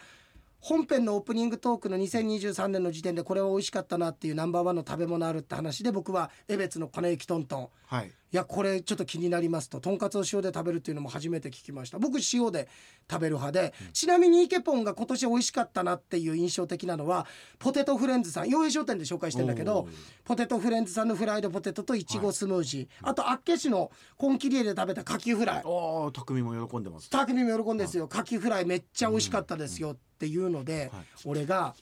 [0.59, 7.69] 本編のオープニングトークの2023年の時点でこれは美味しかったなっていうナンバーワンの食べ物あるって話で僕は江別の金雪トントン。
[7.85, 9.79] はいいやこれちょっと気になりますと。
[9.79, 11.99] とんかつを塩で食べるっていうのも初めて聞きました。
[11.99, 12.67] 僕塩で
[13.07, 17.27] 食べる派で、ちなみにイケポンが今年美味しかったなっていう印象的なのは
[17.59, 18.49] ポテトフレンズさん。
[18.49, 19.87] 洋平商店で紹介してんだけど
[20.23, 25.57] ポテトフレンズさんのフライドポテトといちごスムージー、あと厚岸のコンキリエで食べたカキフライ。
[25.57, 27.11] ああ匠も喜んでます。
[27.11, 28.07] 匠も喜んでですよ。
[28.07, 31.05] カキフライめっちゃ美味しかったですよっていうので、はい。
[31.25, 31.75] 俺が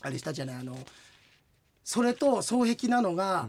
[0.00, 0.76] あれしたじゃないあの
[1.84, 3.48] それと双璧なのが、な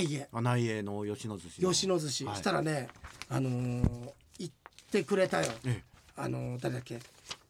[0.00, 0.28] い家。
[0.32, 1.72] あ内営の吉野寿司の。
[1.72, 2.36] 吉野寿司、はい。
[2.36, 2.88] したらね
[3.28, 4.54] あのー行っ
[4.90, 5.52] てくれたよ。
[5.64, 5.82] え
[6.16, 6.98] あのー誰だっけ、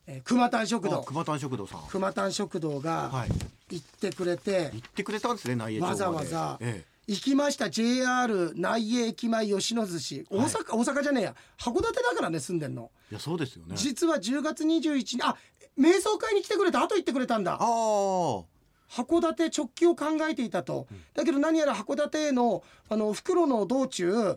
[0.06, 1.02] えー、熊丹食堂。
[1.02, 1.82] 熊丹食堂さん。
[1.88, 3.28] 熊丹食堂がはい。
[3.70, 6.58] 行ってくれて、行ってくれたんですね内営町までわざわざ。
[6.60, 7.70] え行きました。
[7.70, 10.26] JR 内営駅前吉野寿司。
[10.30, 11.34] 大阪、大阪じゃねえや。
[11.58, 13.74] 函館だからね住んでんの、えいやそうですよね。
[13.76, 15.36] 実は10月21日あ
[15.78, 16.82] 瞑想会に来てくれた。
[16.82, 17.54] 後行ってくれたんだ。
[17.54, 18.42] ああ
[18.90, 24.37] 函館直帰を考えていたと、だけど何やら函館へのあの袋の道中、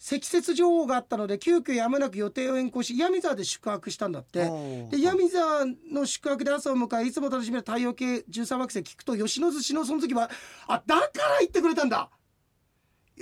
[0.00, 4.50] 積雪情報があったので急遽やむなく予定を変更し岩見沢で宿泊したんだって。
[4.90, 10.30] で岩見沢の宿泊で朝を迎えいつも楽しみな太陽系13惑星聞くと吉野寿司のその時は
[10.66, 12.08] あだから言ってくれたんだ。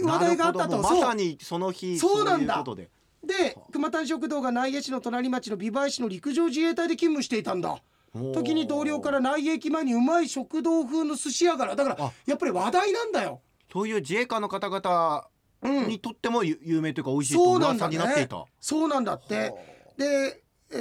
[0.00, 0.78] 話題があったと。
[0.78, 2.54] まさにその日そうなんだ。
[2.54, 2.90] いうことで。
[3.24, 11.76] で熊谷食堂が内野市の隣町の美唄市の陸上自衛隊で勤務していたんだ時に同僚から内野駅前にうまい食堂風の寿司屋がある。
[11.76, 12.12] だからあ。
[12.26, 13.40] やっぱり話題なんだよ。
[13.72, 15.28] そういう自衛官の方々
[15.62, 15.88] うん。
[15.88, 17.96] にとってもゆ有名というか美味しいとそうなんだね。
[17.96, 18.44] 噂になっていた。
[18.60, 19.52] そうなんだって。
[19.96, 20.76] で,、え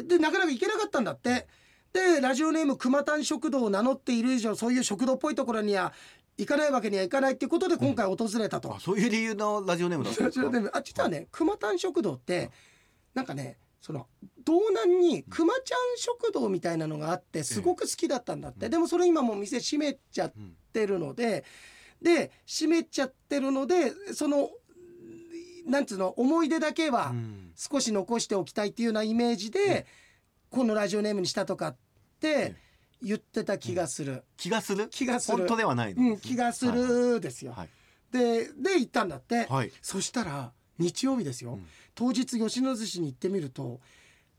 [0.00, 1.46] ーでなかなか行けなかったんだって。
[1.92, 5.92] でラジオネーム熊谷食堂を名乗っている以上そういう食堂っぽいところには
[6.36, 10.40] 行かないわけにはいかないっていうことで今回訪れたと、あそういう理由のラジオネームだったんラです
[10.72, 10.78] か？
[10.78, 12.50] あ実はね熊谷食堂って
[13.14, 14.08] なんかねその
[14.44, 20.32] 道南に熊ちゃん食堂みたいなのがあってすごく好きだったんだって、でもそれ今もう店閉めちゃっ
[20.72, 21.44] てるので、
[22.02, 24.50] で閉めちゃってるのでその
[25.66, 27.40] なんつうの思い出だけはうん。
[27.56, 29.86] 少し残しておきたいっていうようなイメージで、
[30.50, 31.76] このラジオネームにしたとかっ
[32.18, 32.56] て
[33.00, 34.88] 言ってた気がする、気がする？
[34.88, 35.38] 気がする。
[35.38, 37.52] 本当ではないのうん、気がするですよ。
[37.52, 37.68] はい。
[38.10, 39.70] でで行ったんだって、はい。
[39.80, 41.66] そしたら日曜日ですよ、うん。
[41.94, 43.78] 当日吉野寿司に行ってみると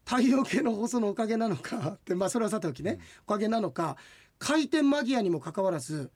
[0.06, 3.98] 太陽系の放送のおかげなのかってまあそれはさておきね、おかげなのか
[4.38, 6.12] 開店間際にもかかわらず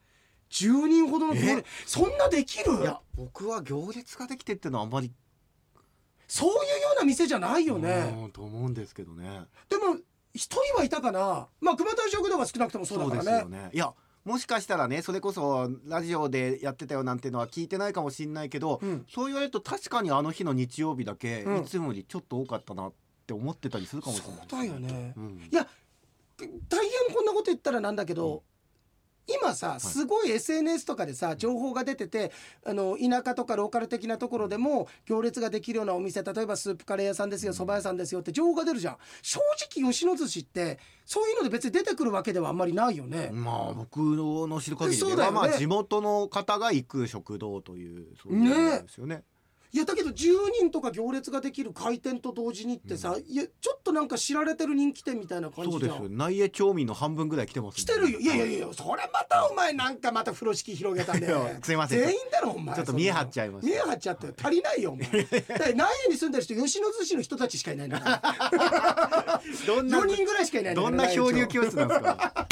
[0.51, 1.65] 10人ほどの行列え？
[1.85, 2.81] そんなできる？
[2.81, 5.11] いや僕は行列ができてっていうのはあんまり。
[6.27, 6.59] そういうよ
[6.95, 8.15] うな店じゃないよね。
[8.23, 9.41] うんと思うんですけどね。
[9.69, 9.95] でも
[10.33, 11.47] 一人はいたかな。
[11.59, 13.31] まあ熊谷食堂が少なくともそうだからね。
[13.31, 13.69] ですよね。
[13.73, 13.91] いや
[14.25, 19.05] もしかしたらねそれこそラジオでやってたよなんていうのは聞いてないかもしれないけど、うん。
[19.09, 21.61] そう言われると確かにあの日の日曜日だけ、うん。
[21.61, 22.87] いつもよりちょっと多かったな。
[22.87, 22.97] って
[23.33, 25.13] 思ってたりするかもしれないそうだよね。
[25.17, 25.49] うん。
[25.51, 25.67] いや
[26.69, 28.43] 大変こんなこと言ったらなんだけど、
[29.27, 32.31] 今さすごい SNS とかでさ情報が出てて
[32.65, 38.97] あの田舎とかローカル的なところでも行列ができるようなお店例えばスープカレー屋さんですよ蕎麦屋さんですよって情報が出るじゃん。
[39.21, 39.39] 正
[39.77, 45.31] 直吉野寿司ってそういうので別に出てくるわけではあんまりないよね、まあ僕の知る限りでは、ね。
[45.31, 49.23] まあ地元の方が行く食堂というそういうものですよね
[49.71, 50.15] いやだけど10
[50.59, 56.01] 人とか行列ができる開店と同時にってさ、いやちょっとなんか知られてる人気店みたいな感そうじじゃん。
[56.01, 56.17] ですよ。
[56.17, 58.19] 内江町民の半分ぐらい来てます来てるよ。
[58.19, 61.27] いやいやいややそれまたお前なんかまた風呂敷広げたね。
[61.27, 61.99] い やすいません。
[61.99, 62.75] 全員だろお前。
[62.75, 65.07] ちょっと見え張っちゃいました見え張っちゃって足りないよお前。
[65.75, 69.41] 内縁に住んでる人吉野寿司の人たちしかいないんだから。
[69.67, 72.47] どんな4人ぐらいしかいないどんな漂流教室なんですか？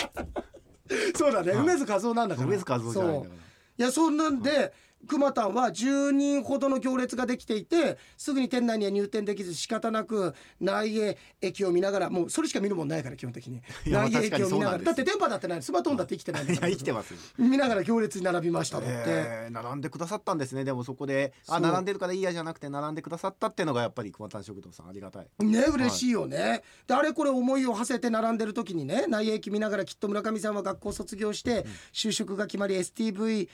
[1.16, 1.52] そうだね。
[1.54, 2.48] はい梅津和夫なんだから。
[2.48, 3.38] 梅津和夫じゃないんだかそう。
[3.80, 4.72] いやそんなんで
[5.08, 13.62] 熊田は10人ほどの行列ができていてすぐに店内には入店できず仕方なく内営駅を見ながらもうそれしか見るもんないから基本的に。
[13.86, 14.84] 内営駅を見ながら。
[14.84, 20.64] だって電波だってないスマートフォンだって生きてないから 生きてます見ながら行列に並びましただって、えー並んでくださったんですね。
[20.64, 25.28] でもそこであ並んでるからいいやじゃなくて並んでくださったっていうのがやっぱり熊谷食堂さんありがたい。
[25.46, 33.48] ね嬉しいよね、であれこれ思いを馳せて並んでる時にね内駅見ながらきっと村上さんは学校卒業して就職が決まり STVA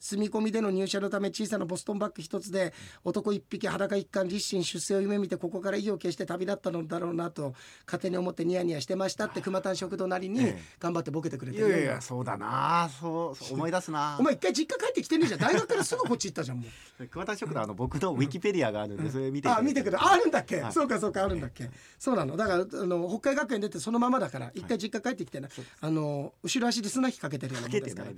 [0.00, 2.72] 住み込みでの入入社のため小さなボストンバッグ一つで
[3.04, 7.54] 男一匹裸一貫立身出世を夢見てここから意を決して旅立ったのだろうなと
[7.86, 10.62] 勝手に思ってニヤニヤしてましたって熊谷食堂なりにええ。
[10.78, 12.88] 頑張ってボケてくれているよやいやそうだな。
[13.00, 14.16] そうそう思い出すな。
[14.20, 16.66] お前一回実家帰ってきてねえじゃん大学からすぐこっち行ったじゃんも
[17.00, 17.06] う。
[17.08, 20.72] 熊田食堂あの僕のウィキペディアがあるんでそれ見てあ見てくれああるんだっけ、はい。
[20.72, 21.70] そうかそうかあるんだっけ？
[21.98, 22.36] そうなの。
[22.36, 25.48] だからあの北海学園出てそのままだから一回実家帰ってきてな、
[25.80, 28.10] あの後ろ足で砂引かけてるようなもんですから。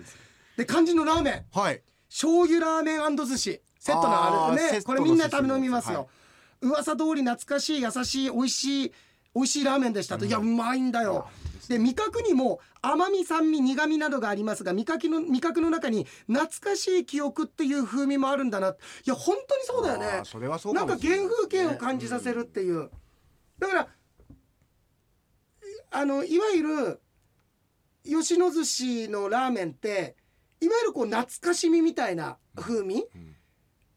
[0.56, 1.44] で肝心のラーメン。
[1.58, 3.60] はい醤油ラーメン寿司。
[3.78, 4.56] セットのある。
[4.56, 6.08] ねこれみんな食べ飲みますよ、
[6.60, 6.70] はい。
[6.72, 8.92] 噂通り懐かしい優しい美味しい
[9.34, 11.28] 美味しいラーメンでしたと、いやうまいんだよ。
[11.68, 18.68] で味覚にも甘み酸味苦味などがありますが味覚の味覚の中に懐かしい記憶っていう風味もあるんだな。
[18.70, 20.22] いや本当にそうだよね。
[20.24, 22.90] それはそうなんか原風景を感じさせるっていう、
[23.58, 23.88] だから
[25.90, 27.00] あのいわゆる
[28.04, 30.16] 吉野寿司のラーメンって
[30.60, 33.36] いわゆるこう懐かしみみたいな風味、うん。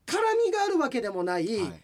[0.05, 1.83] 辛みがあるわけでもない、はい。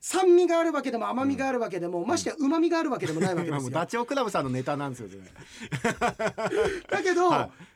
[0.00, 3.70] 酸味があるわけでも甘みがあるわけでも、ましてや旨みがあるわけでもないわけ今ですよ。
[3.78, 5.08] ダチョウ倶楽部さんのネタなんですよ
[6.88, 7.67] だけど、はい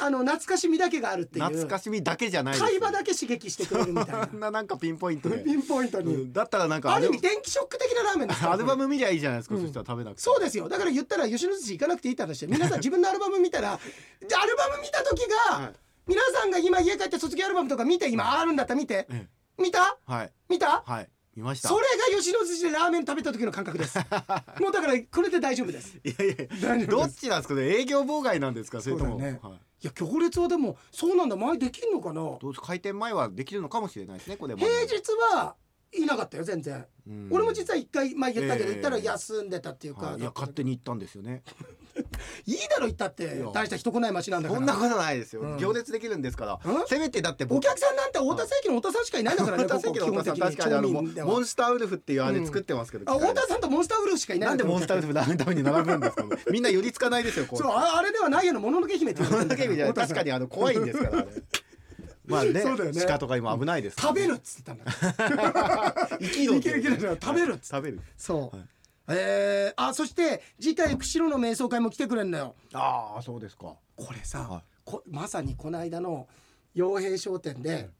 [0.00, 1.44] あの懐かしみだけがあるっていう。
[1.46, 4.22] 懐かしみだけじゃない会話だけ刺激してくれるみたいな。
[4.22, 5.38] あんななんかピンポイントで。
[5.38, 6.32] ピンポイントに、うん。
[6.32, 10.68] だったらなんかある意味電気ショック的なラーメンです アルバム見りゃいいじゃないですか、うんそしたら食べなくてそうですよ。
[10.68, 13.76] だから言ったら吉野寿司行かなくていいって話で皆さん 自分のアルバム見たらア
[14.46, 15.72] ルバム見た時が、はい
[16.08, 19.08] 皆さんが今家帰って卒業アルバムとか見て今あるんだったら見て。
[19.10, 19.26] え
[19.58, 19.98] 見た？
[20.08, 20.32] えはい。
[20.48, 20.84] 見た？
[20.86, 21.08] はい。
[21.34, 21.68] 見ました。
[21.68, 23.98] それが吉野寿司でラーメン食べた時の感覚です。
[24.60, 25.96] もうだからこれで大丈夫です。
[26.04, 26.28] いやい
[26.80, 27.62] やどっちなんですかね？
[27.80, 28.80] 営業妨害なんですか？
[28.80, 29.40] それとも、ね。
[29.42, 31.36] はい、いや行列はでもそうなんだ。
[31.36, 32.14] 前できんのかな？
[32.14, 34.60] どう開店前はできるのかもしれないですねこれも。
[34.60, 35.54] 平日は
[35.92, 37.28] いなかったよ全然、うん。
[37.30, 38.74] 俺も実は一回前言ったけどええ。
[38.74, 40.20] 言ったら休んでたっていうか、はい。
[40.20, 41.42] いや勝手に行ったんですよね
[42.46, 44.58] いいだろ言ったって大した人来ない街なんだから。
[44.58, 45.56] そんなことないですよ、うん。
[45.58, 46.58] 行列できるんですから。
[46.64, 46.86] うん？
[46.86, 61.28] せめてだってお客さんなんて太田正規の太田さんしかいないんだからね 太田関のお父さん確かにあのモンスターウルフっていうあれ作ってますけど、あ太田さんとモンスターウルフしかいない なんでモンスターウルフラーメン食べに並ぶんですかみんな寄りつかないですよこそうああれではないよのもののけ姫って確かにあの怖いんですからあれ
[62.26, 63.04] まあねね。
[63.06, 64.02] 鹿とか今危ないですね。
[64.02, 64.84] 食べるっつってたんだ
[66.20, 67.66] 生きろいけるいける食べるっつって。
[67.76, 68.00] 食べる。
[68.16, 68.66] そう、はい
[69.08, 72.54] えー、あそして次回釧路の瞑想会も来てくれんのよ。
[72.72, 73.74] ああそうですか。
[73.96, 74.62] これさ、はい。
[74.84, 76.28] こまさにこの間の
[76.74, 77.90] 陽平商店で、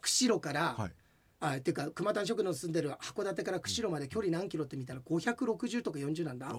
[0.00, 0.92] 釧路から、はい。
[1.38, 6.46] あっていうか熊谷食堂に住んでる函館から釧路まで距離何キロって見たら560とか40なんだ。
[6.46, 6.58] はい。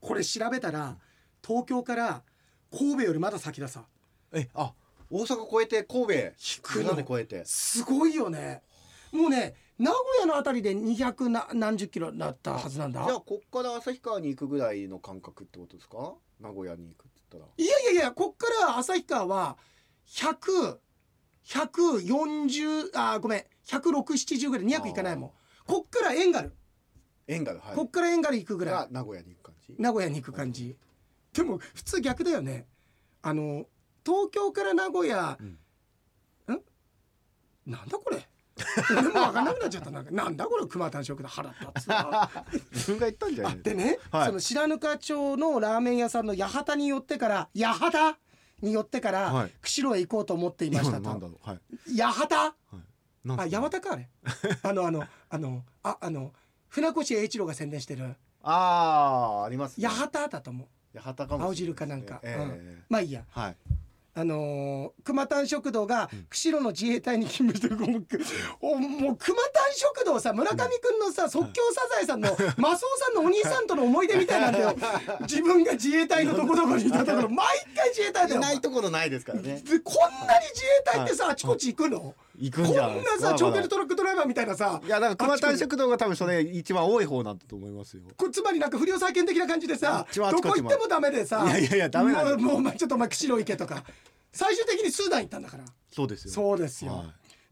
[0.00, 0.96] これ調べたら
[1.44, 2.22] 東京から
[2.70, 3.84] 神戸よりまだ先ださ。
[4.32, 4.72] えあ
[5.10, 6.94] 大阪越えて神戸くの。
[6.94, 7.44] 村で越えて。
[7.44, 8.62] すごいよね。
[9.10, 13.02] もうね名古屋のあたりで200な何十キロだったはずなんだ？
[13.04, 16.14] じゃあこっから旭川に行くぐらいの感覚ってことですか？
[16.40, 17.52] 名古屋に行くって言ったら。
[17.56, 19.56] いやいやいやこっから旭川は
[20.06, 25.32] 100140あごめん16070ぐらい200いかないもん。
[25.66, 26.54] こっからエンガル、
[27.26, 27.74] エンガルはい。
[27.74, 28.74] こっからエンガル行くぐらい。
[28.74, 29.74] が名古屋に行く感じ？
[29.78, 30.76] 名古屋に行く感じ。
[31.32, 32.66] でも普通逆だよね。
[33.20, 33.66] あの
[34.06, 35.58] 東京から名古屋、ん？
[37.66, 38.28] なんだこれ？
[38.90, 39.90] 俺も分かんなくなっちゃった。
[39.90, 42.30] なんかなんだこれ熊谷食堂腹立つわ。
[42.72, 44.26] 自分が言ったんじゃないあでね、はい。
[44.26, 48.16] その白糠町のラーメン屋さんの八幡に寄ってから八幡
[48.60, 49.50] に寄ってから、はい。
[49.60, 52.54] 釧路へ行こうと思っていました今のなんだと八幡？
[53.24, 54.08] なんあ八幡かあれ。
[54.62, 56.32] あのあのあのああの
[56.68, 58.14] 船越英一郎が宣伝してる。
[58.42, 59.86] あーありますね。
[59.88, 60.98] 八幡だと思う。
[60.98, 62.50] 八幡かも青しれ汁かなんか、えうん。
[62.52, 63.24] えまあいいや。
[63.30, 63.56] はい
[64.14, 68.04] あのー、熊谷食堂が釧路の自衛隊に勤務してる子も
[68.60, 74.76] おもう熊谷食堂さ村上くんのさ即興サザエさんのマスオさんのお兄さんとの思い出みたいなんだよ。
[75.22, 79.62] 自分が自衛隊のどこどこにいたところ毎回自衛隊だよいないところないですからね。
[79.64, 82.14] でこんなに自衛隊ってさあちこち行くの？
[82.38, 88.02] 行くんこんじゃないですかなさ長距離まトラックドライバーみたいなさだいやだから熊谷食堂が多分それ一番多い方なんだと思いますよ。
[88.08, 93.82] ちこつまりなんか不良債権的な感じでさどちこ行ってもダメでさいやいやいやダメもうもうちょっとお前釧路行けとか。
[94.32, 95.64] 最終的にスーダン行ったんだから。
[95.90, 96.32] そうですよ。
[96.32, 97.04] そうですよ、は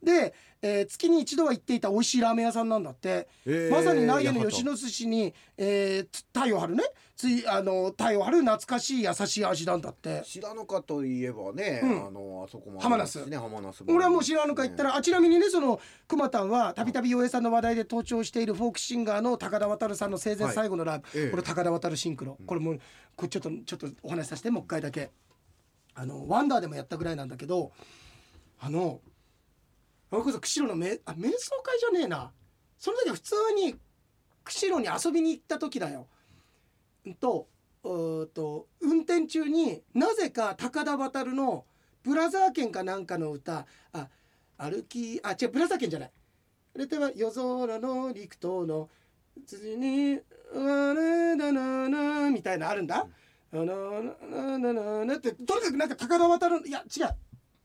[0.03, 0.07] い。
[0.07, 6.85] で、えー月に一度は行っていた美味しいラーメン屋さんなんだって、えーまさに名古屋の吉野寿司に、えー、つ太陽張るね？
[7.17, 10.23] ついあの太陽張る懐かしい優しい味なんだって。
[10.25, 12.07] 白のかといえばね、うん。
[12.07, 21.31] あのあそこもね浜那須俺はもう知らぬか言ったら、あちなみにねその熊たんはたびたび洋平さんの話題で登場しているフォークシンガーの高田渡さんの生前最後のライブ、ええ。
[21.31, 22.81] これ高田渡シンクロ、これもう
[23.17, 25.11] これちょっとちょっとお話しさせてもう一回だけ。
[25.95, 27.73] あのワンダーでもやったぐらいなんだけど
[28.61, 29.01] あの
[30.11, 32.33] それこそ釧路のめあ瞑想会じゃねえな
[32.79, 33.77] その時は普通に
[34.45, 36.07] 釧路に遊びに行った時だよ。
[37.21, 37.47] と
[37.85, 41.65] うと運転中になぜか高田渡の
[42.03, 44.09] ブラザー県かなんかの歌あ
[44.59, 46.11] 歩きあ違うブラザー県じゃない
[46.75, 48.89] あれでは夜空の陸東の
[49.47, 50.21] 辻に
[50.53, 53.07] 「われだなな」みたいなあるんだ。
[53.53, 53.65] あの
[54.03, 57.17] ななななってとにかくなんか高田渡るいや違う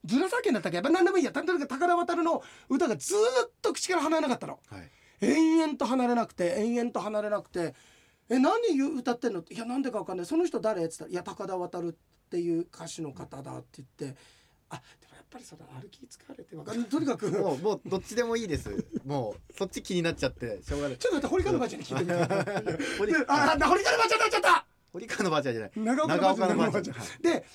[0.05, 0.75] ブラザー県だったっけ？
[0.77, 1.31] やっぱ何でもいいや。
[1.31, 4.59] とにかく高田渡るの歌がずーっと口から離れなかったの。
[4.69, 4.91] はい。
[5.21, 7.73] 延々と離れなくて延々と離れなくて
[8.29, 8.51] 「え何
[8.99, 10.25] 歌ってんの?」って「いやなんでかわかんない。
[10.25, 14.17] その人誰?」っつったら「いや高田渡るっていう歌手の方だ」って言って
[14.69, 16.87] 「あでもやっぱりその歩き疲れてわかんない。
[16.89, 17.31] とにかく。
[17.31, 18.85] ちょっもうもうどっちでもいいです。
[19.05, 20.61] もうそっち気になっちゃって。
[20.61, 20.97] しょうがない。
[20.97, 23.25] と待って堀川のばあちゃんに聞いてみて。
[23.27, 24.65] ああ堀川のばあちゃんになっちゃった。
[24.91, 25.71] 堀川のばあちゃんじゃない。
[25.75, 26.21] 長岡の
[26.55, 27.45] ばあちゃんで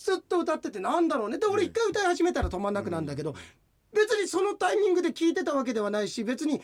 [0.00, 1.38] ずっと歌っててなんだろうね。
[1.38, 3.34] で俺一回歌い始めたら止まんなくなるんだけど、
[3.92, 6.62] 別にそのタイミングで聴いてたわけではないし別に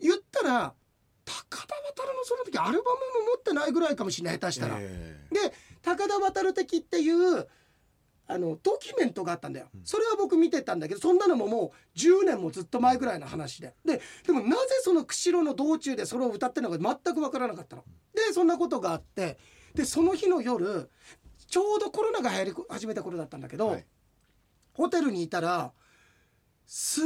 [0.00, 0.74] 言ったら
[1.26, 4.76] 高田渡のその時アルバムも持ってないぐらいかもしれない下手したら。
[4.78, 7.46] えで高田渡的っていう
[8.26, 13.74] あのドキュメントがあったんだよ、それは僕見てたんだけどそんなのももう10年もずっと前ぐらいの話で。
[13.84, 17.84] ででもなぜその釧路の道中でそれを歌ってるのか全く分からなかったの。
[18.14, 19.36] でそんなことがあって
[19.74, 20.88] でその日の夜
[21.46, 23.86] ちょうどコロナが流行り始めた頃だったんだけど、はい
[24.74, 25.70] ホテルにいたら
[26.66, 27.04] すっ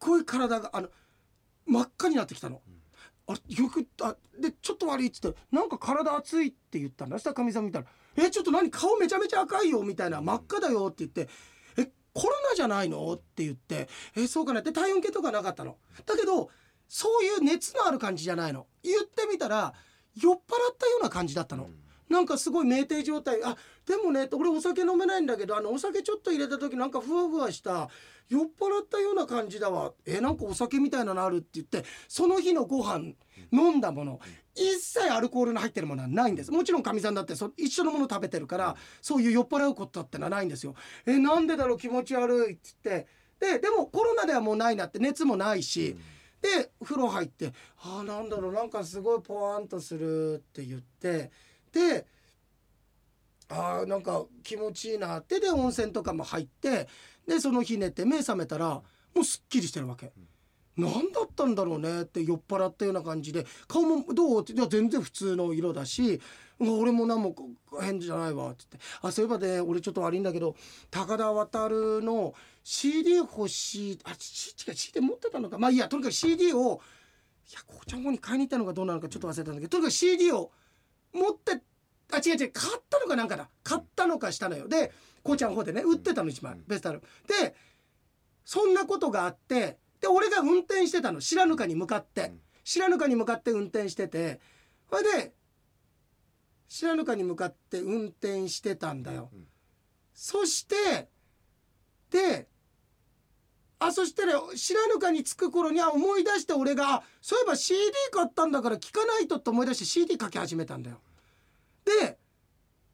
[0.00, 0.88] ごい体があの
[1.64, 2.60] 真っ赤になってきたの。
[3.28, 7.86] あよくあでちょっと悪いっつってなんか体熱いって言ったんだそしたらかみさん見たら
[8.18, 8.68] 「えちょっと何？
[8.68, 11.28] 顔めちゃめちゃ赤いよ」みたいな「真っ赤だよ」って言って
[11.78, 15.78] 「えコロナじゃないの?」って言って「えそうかな」って体温計とかなかったの。
[16.04, 16.50] だけど
[16.88, 18.66] そういう熱のある感じじゃないの。
[18.82, 19.72] 言ってみたら
[20.16, 20.42] 酔っ払っ
[20.76, 21.70] たような感じだったの。
[22.14, 23.42] なんかすごい酩酊状態。
[23.44, 27.90] あでもね俺お酒飲めないんだけどあのお酒ちょっと入れた時なんかふわふわした
[28.28, 29.92] 酔っ払ったような感じだわ。
[30.06, 33.12] えなんかお酒みたいなのあるって言ってその日のご飯
[33.52, 34.20] 飲んだもの。
[34.56, 36.52] 一切アルコールの入ってるものはないんです。
[36.52, 40.74] もちろんかみさんだってそ一緒のもの食べてるからそういう酔っ払うことってのはないんですよ。
[41.06, 43.08] えなんでだろう気持ち悪いって言って。
[43.40, 45.96] ででもコロナではもうないなって熱もないし、
[46.40, 51.30] で風呂入って「あーなんだろうなんかすごいポワンとする」って言って
[51.74, 52.06] で
[53.50, 56.88] あーなんか気持ちいいなってで温泉とかも入って
[57.28, 58.82] でその日寝て目覚めたらも
[59.20, 60.12] うすっきりしてるわけ。
[60.76, 64.40] 何だったんだろうねって酔っ払ったような感じで顔もどう？
[64.40, 66.20] っていや全然普通の色だし
[66.58, 67.32] 俺も何も
[67.80, 68.88] 変じゃないわって言って。
[69.02, 70.56] あそういえばね俺ちょっと悪いんだけど
[70.90, 72.34] 高田渡の
[72.64, 75.58] CD 欲しいあち違う CD 持ってたのか。
[75.58, 76.80] まあいいやとにかく CD を
[77.48, 80.50] いやこちゃん方に買いに行ったのかどうなのかちょっと忘れたんだけどとにかく CD を
[81.14, 81.62] 持って
[82.12, 83.48] あ違う違う買ったのかなんかだ。
[83.62, 84.68] 買ったのかしたのよ。
[84.68, 87.42] でこうちゃんの方でね売ってたの一枚、ベストアルバム。
[87.42, 87.54] で
[88.44, 91.20] そんなことがあってで俺が運転してたの。
[91.20, 92.40] 白糠に向かって、ん。
[92.64, 94.40] 白糠に向かって運転してて。
[94.90, 95.32] それで
[96.68, 99.46] 白糠に向かって運転してたんだよ、うん
[100.16, 101.08] そして
[102.08, 102.48] で
[103.80, 107.80] あそしたら白糠に着く頃には思い出して俺があそういえば CD
[108.12, 111.00] 買ったんだから聴かないとって思い出して CD 書き始めたんだよ。
[111.84, 112.18] で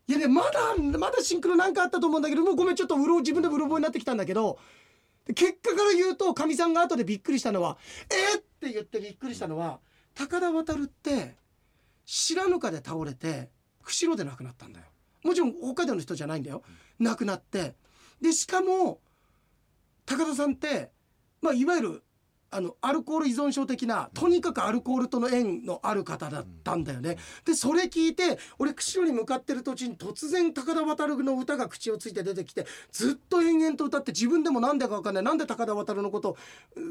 [0.09, 4.59] いやねまだまだシンクロなんかあったと思うんだけどもうごめんちょっとうろ自分でうろ覚えになってきたんだけど
[5.35, 7.79] 結果から言うとかみさんが後でびっくりしたのは
[8.11, 9.81] 「えっ!」って言ってびっくりしたのは
[10.15, 11.37] 高田渡って
[12.05, 13.51] 白糠で倒れて
[13.85, 14.87] 釧路で亡くなったんだよ。
[15.23, 16.63] もちろん北海道の人じゃないんだよ。
[16.99, 17.77] 亡くなって
[18.21, 19.01] でしかも
[20.07, 20.91] 高田さんって、
[21.41, 22.03] まあ、いわゆる
[22.53, 27.17] あのアルコール依存症的なとにかくアルコールとの縁のある方だったんだよね。
[27.45, 35.25] でそれ聞いて俺釧路に向かってる途中に突然高田渡の歌が口をついて出てきてずっと延々と歌って自分でもなんでか分かんない。
[35.25, 36.37] なんで高田渡のことを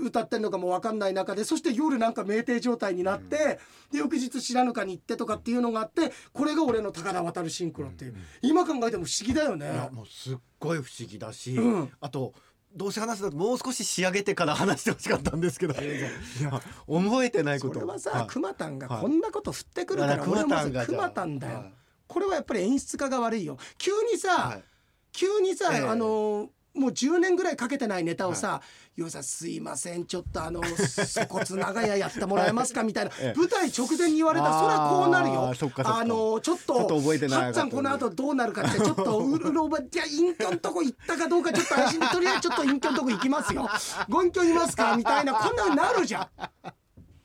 [0.05, 3.59] 歌ってんのかも分かんない中でそして夜なんか酩酊状態になって、
[3.91, 9.71] で翌日白糠に行ってとかっていうのがあってこれが俺の高田渡シンクロっていう、今考えても不思議だよね。
[9.71, 11.91] いやもうすっごい不思議だし、うん。
[11.99, 12.33] あと
[12.75, 15.73] どうせ話すだともう少し仕上げてから話してほしかったんですけど。
[15.73, 15.77] い
[16.41, 17.75] や覚えてないこと。
[17.75, 18.27] それはさ、はい。
[18.27, 19.01] クマタンがはい。
[19.01, 21.73] こんなこと振ってくるから、だから俺もさクマタンだよ、はい。
[22.07, 23.57] これはやっぱり演出家が悪いよ。
[23.77, 24.63] 急にさ、はい。
[25.11, 25.87] 急にさ、ええ。
[25.87, 28.61] あのもう10年ぐらいかけてないネタをさ
[28.95, 33.11] 「ようさんすいませんちょっとあの 粗骨長屋やってもらえますか」みたいな。
[33.19, 33.39] ええ。
[33.39, 35.53] 舞台直前に言われたらそれはこうなるよ。
[35.85, 41.97] あのちょっとはっちゃんこの後どうなるかってちょっとうるろばじゃあ隠居んとこ行ったかどうかちょっと怪しい。
[41.97, 43.69] んでとりあえずちょっと隠居んとこ行きますよ
[44.09, 44.95] ご 隠居いますか？
[44.95, 46.29] みたいなこんなのなるじゃん。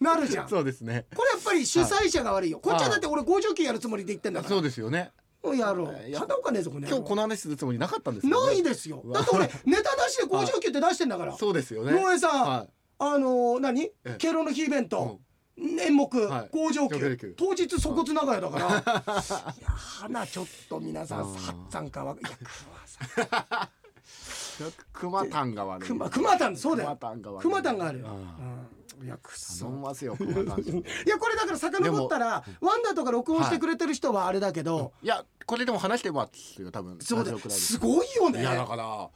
[0.00, 0.44] なるじゃん。
[0.44, 0.92] こそうですね。
[0.92, 2.58] れやっぱり主催者が悪いよ。
[2.58, 4.50] こっちはだって俺工場級やるつもりで言ってんだから。
[4.50, 5.12] そうですよね
[5.52, 6.09] やろう。
[6.09, 9.03] いやただおかねえぞこ今日この話するつもりなかったんですないですよ。
[9.12, 11.36] だって俺ネタ出して工場級って出してんだから。
[11.36, 11.92] そうですよね。
[11.92, 12.66] 農園さん、は
[12.99, 13.90] あのー、何？
[14.05, 15.20] え敬老の日イベント、
[15.59, 16.49] 演目、はい。
[16.51, 17.34] 工場級。
[17.36, 19.62] 当日粗骨長屋だから、い。
[19.62, 23.84] や花ちょっと皆さんうん八さんかわいや桑さん
[24.92, 26.98] 熊丹が悪い熊熊丹そうだよ。
[27.40, 28.07] 熊丹があるよ、
[29.02, 35.07] いやくっそますよ いやこれだから遡ったらワンダとか録音してくれてる人はあれだけど、い。
[35.07, 36.98] やこれでも話してますよ多分。
[37.00, 38.40] そうだすごいよね。
[38.40, 39.09] いやだから。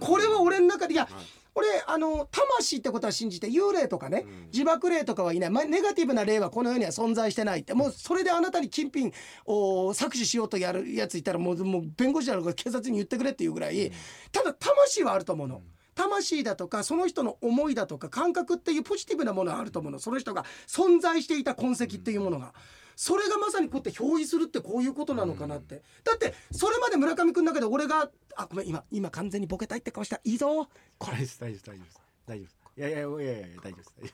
[0.00, 4.46] これは俺の中でいや、はい俺あの魂ってことは信じて幽霊とかね、うん。
[4.52, 7.74] 自爆霊とかはいない、まあ、ネガティブな霊はこの世には存在してないって。
[7.74, 9.12] もうそれであなたに金品
[9.46, 13.92] を搾取しようとやるやついたらもうもう弁護士だろうが警察に言ってくれっていうぐらい、
[14.30, 15.62] ただ魂はあると思うの。
[15.94, 19.98] 魂だとかその人の思いだとか感覚っていうポジティブなものはあると思うの。
[19.98, 22.54] その人が存在していた痕跡っていうものが。
[23.00, 30.68] それがまさにこうやって表示するってこういうことなのかなって、だってそれまで村上君の中で俺があごめん今今完全にボケたいって顔したいいぞ。
[30.98, 32.00] これです大丈夫です大丈夫です。
[32.26, 33.94] 大丈夫いやいやいやいや大丈夫です。
[33.94, 34.10] 大丈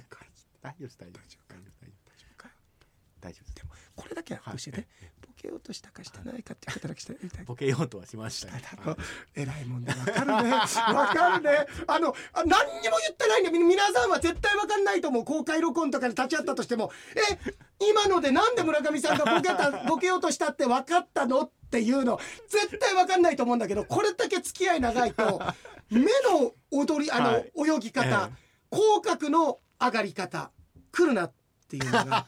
[0.00, 2.48] 夫です大丈夫です大丈夫大丈夫大丈夫
[3.20, 3.66] 大丈夫です。
[3.94, 5.13] これだけは教えて、ボ
[5.44, 7.44] ケようとしたかしてないかっていうことだけしてみたい。
[7.44, 8.62] ボケようとはしましたね。
[8.62, 8.96] だろ
[9.34, 10.50] 偉いもんでわかるね。
[10.50, 10.66] わ
[11.08, 11.66] かるね。
[11.86, 17.52] あのあ何にも言ってないんだみ皆さんは絶対わかんないと思う公開録音とかに立ち会ったとしてもえ
[17.90, 22.18] 今のでなんで村上さんがボケた ボケようとしたって分かったのっていうの
[22.48, 25.42] 絶対わかんないと思うんだけどこれだけ付き合い長いと
[25.90, 27.52] 目の踊りあの、はい。
[27.56, 28.44] 泳ぎ方、え。
[28.70, 30.50] 口角の上がり方
[30.90, 31.32] 来るなっ
[31.68, 32.26] ていうのが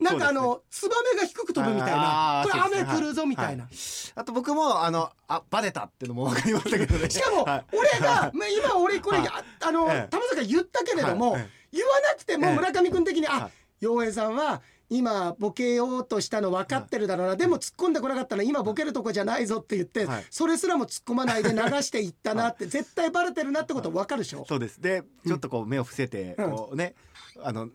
[0.00, 2.42] なんかあの、ツバメが低く飛ぶみたいな。
[2.44, 2.90] これあーそうですね。
[2.90, 3.68] 雨来るぞみたいな、
[4.14, 7.08] あと僕もあのあバレたっていうのも分かりましたけどね。
[7.10, 7.64] しかもはい。
[7.76, 9.28] 俺が、まあ、今俺これ、はい。
[9.28, 10.08] ああの、ええ。
[10.10, 11.42] 玉坂言ったけれども、はい。
[11.42, 20.24] え言わなくてもええ村上君的に、はあ陽平さんは今ボケようとしたの分かってるだろうな、でも突っ込んでこなかったの今ボケるとこじゃないぞって言って、はい。
[20.30, 24.80] それすらも突っ込まないで流していったなって、絶対バレてるなってこと分かるでしょ、そうです。
[24.80, 26.94] でちょっとこう目を伏せてうんこうね
[27.42, 27.68] あの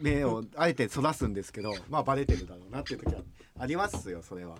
[0.00, 3.20] 目をあえてそらすんですけどまあバレてるだろうなっていう時は
[3.58, 4.56] ありますよそれは。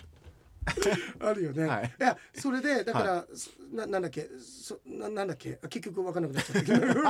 [1.21, 1.93] あるよね、はい。
[2.01, 6.63] い、やそれでだから、そななんだっけそななんだっけあ結局分かんなくなっちゃった。
[6.63, 7.03] けど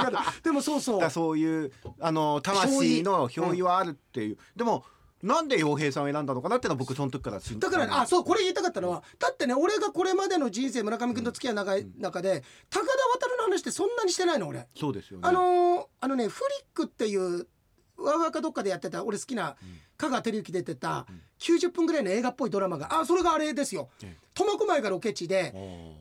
[0.42, 1.10] でもそうそう。
[1.10, 4.84] そういうあの魂の憑依はあるっていう、でも
[5.24, 15.28] なんで洋平さんを選んだのかなってのは僕その時からだからねあそうこれ言いたかったのはだってね俺がこれまでの人生村上君と付き合い長い中で、高田渡の話ってそんなにしてないの俺、そうですよね。
[15.28, 17.46] あのーあのねフリックっていう
[17.96, 19.56] わがかどっかでやってた俺好きな
[19.96, 21.06] 香川照之出てた
[21.38, 23.88] 90分ぐらいの映画っぽいドラマがあそれがあれですよ。
[24.02, 25.54] え苫小牧がロケ地で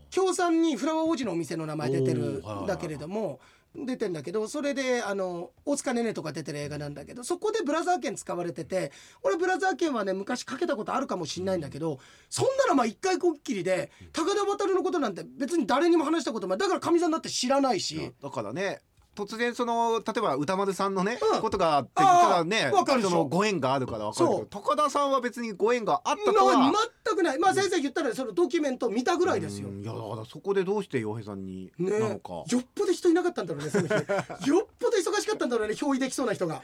[0.10, 3.40] 京さんにフラワー王子のお店の名前出てるんだけれども
[3.76, 8.92] 出てんだけどそれであの大塚寧々とか出てる映画なんだけどそこでブラザー券使われてて
[9.24, 12.00] 俺ブラザー券はね昔かけたことあるかもしんないんだけど
[12.30, 18.14] そんなのまあ一回こっきりで高田渡のことなんて別に誰にも話したこともないだからかみさんだって知らないし。
[18.22, 18.82] だからね
[19.16, 21.42] 突然その例えば歌丸さんのね、うん。
[21.42, 26.72] ことがあってただねそのご縁があるからわかるけど高田さんは別にご縁があったとは、まあ
[27.06, 27.40] 全くない。
[27.40, 29.70] まあ先生言ったらそのドキュメント見たぐらいですよ。
[29.70, 33.94] うんいやだからそこでどうして洋平さんにね、なのか、よっぽど人いなかったんだろうねその日。
[34.50, 36.62] よっぽど忙しかったんだろうね憑依できそうな人が。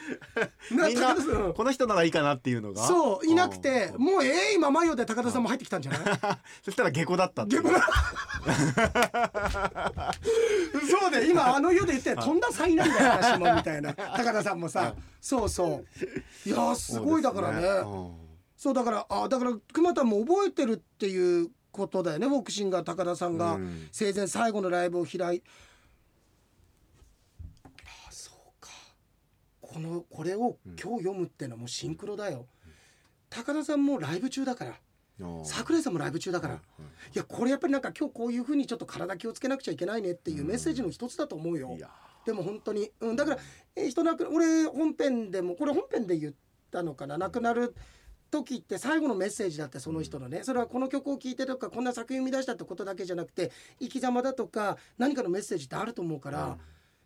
[0.71, 1.15] みんな
[1.53, 2.83] この人ならいいかなっていうのが。
[2.87, 6.19] そういなくてうんもうええ今マヨで高田さんも入ってきたんじゃない？
[6.65, 7.63] そしたら下戸だったっていう。
[7.63, 7.85] 逆な
[10.89, 13.93] そうで今あの世で言ってとん だ災難だよ私もみたいな。
[14.15, 15.83] 高田さんもさそうそ
[16.45, 16.49] う。
[16.49, 17.67] いやすごいだからね。
[18.55, 23.53] そうだからあだから熊田も覚えてるっていうことだよねボクシンガー高田さんが。
[23.53, 23.87] うん。
[23.91, 25.43] 生前最後のライブを開い
[27.63, 28.69] あそうか。
[29.61, 32.47] このこれを今日読むってのはもうシンクロだよ。
[33.29, 34.71] 高田さんもライブ中だから。
[34.71, 34.79] うん
[35.43, 36.59] 桜井さんもライブ中だから、うんい
[37.13, 41.89] やこれやっぱりなんか今日こういうふうにちょっと体気をつけなくちゃいけないねっていうメッセージの一つだと思うよ、いや
[42.29, 43.37] でも本当に、うん、だから、
[43.75, 46.33] えー人亡くな俺本編でもこれ本編で言っ
[46.69, 47.73] たのかな亡くなる
[48.29, 50.43] 時って最後のメッセージだってその人のね。
[50.43, 56.57] それはこの曲を聴いてとかこんな作品を生み出したってことだけじゃなくて生き様だとか何かのメッセージってあると思うから、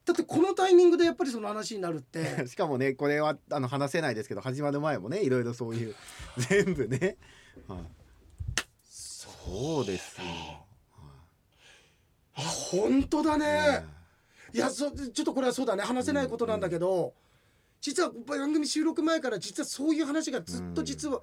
[0.04, 2.46] だってこのタイミングでやっぱりその話になるって。
[2.48, 5.96] しかもねこれはあの話せないですけど始まる前もねいろいろそういう
[6.50, 7.16] 全部ね、
[7.70, 7.80] はい。
[8.84, 10.26] そうですよ、
[12.36, 13.86] あ本当だね、
[14.54, 15.84] いやそちょっとこれはそうだね。
[15.84, 17.14] 話せないことなんだけど、
[17.82, 21.22] 実は番組収録前から実はそういう話がずっと実は、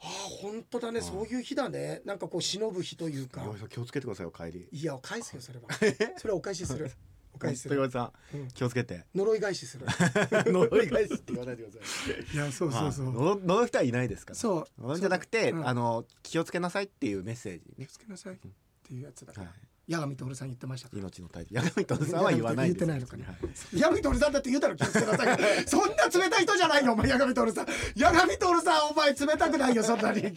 [0.00, 0.08] ああ
[0.40, 2.00] 本当だね、そういう日だね。
[2.04, 3.42] なんかこう忍ぶ日というか。
[3.68, 4.68] 気をつけてくださいよ帰り。
[4.70, 5.66] いや返すよそれは。
[6.18, 6.90] それはお返しする。
[7.34, 7.90] お返しする。
[7.90, 8.48] さん、うん。
[8.48, 9.04] 気をつけて。
[9.14, 9.86] 呪い返しする。
[10.46, 12.34] 呪い返しって言わないでください。
[12.34, 14.36] いやそうはい呪呪う人はいないですから。
[14.36, 14.80] そう。
[14.80, 15.68] 呪うんじゃなくて、うん。
[15.68, 17.86] あの気をつけなさいっていうメッセージね。
[17.86, 18.38] 気をつけなさいっ
[18.84, 23.24] ていうやつだから、はい八神徹さん言ってました命の大事八神徹さんは言わない言ってないのかな。
[23.26, 23.36] はい。
[23.80, 25.38] 八神徹さんだって言うたら気をつけなさい。
[25.66, 27.08] そんな冷たい人じゃないよお前。
[27.10, 27.66] 八神徹さん。
[27.66, 30.20] 八神徹さんお前冷たくないよそんなに。
[30.28, 30.32] 八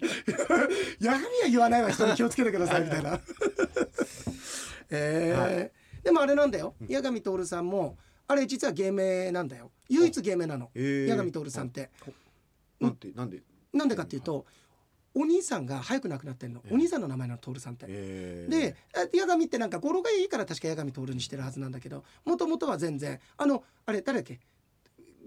[1.01, 3.19] 神は言わないわ人に気をつけてくださいみたいな。
[4.89, 6.73] えーでもあれなんだよ。
[6.89, 7.97] 八神徹さんも
[8.27, 9.71] あれ実は芸名なんだよ。
[9.89, 10.71] 唯一芸名なの。
[10.73, 11.09] へー。
[11.11, 11.89] 八神徹さんって。
[12.79, 13.41] なんでなんで？
[13.73, 14.45] なんでかっていうと
[15.13, 16.61] お兄さんが早く亡くなってんの。
[16.71, 17.85] お兄さんの名前なの徹さんって。
[17.89, 24.39] えーであ八神ってなんか語呂がいいから確か八神徹にしてるはずなんだけどもともとは全然あのあれ誰だっけ？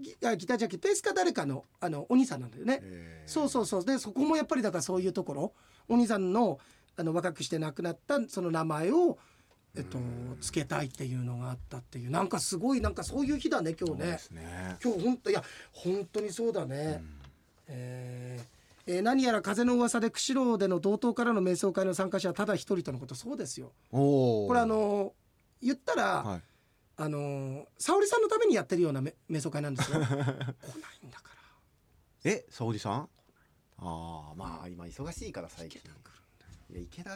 [0.01, 3.85] ギあギタージャッキペースか誰かのあのお兄さんなんだよね、えーそうそうそう。
[3.85, 5.53] でそこもやっぱりだからそういうところ。
[5.87, 6.59] お兄さんの
[6.97, 9.17] あの若くして亡くなったその名前を
[9.75, 9.99] えっと
[10.41, 12.09] つけたいっていうのがあったっていう。
[12.09, 14.19] なんかすごいなんかそういう日だね今日ね。
[14.31, 14.77] ね。
[14.83, 17.03] 今日本当いや本当にそうだね、
[17.67, 18.54] えー
[18.87, 23.15] えー何やら風の噂で釧路での同等からの瞑想会の参加者はただ一人とのこと。
[23.15, 23.71] そうですよ。
[23.91, 25.13] これあの
[25.61, 26.41] 言ったら、はい。
[26.97, 29.99] あの沙織さんのためにやってるようなめ瞑想会なんですよ。
[30.05, 31.31] 来ないんだか
[32.23, 32.31] ら。
[32.31, 33.09] え沙織さん？
[33.77, 35.81] ああまあ今忙しいから最近。
[36.71, 37.11] いや池田。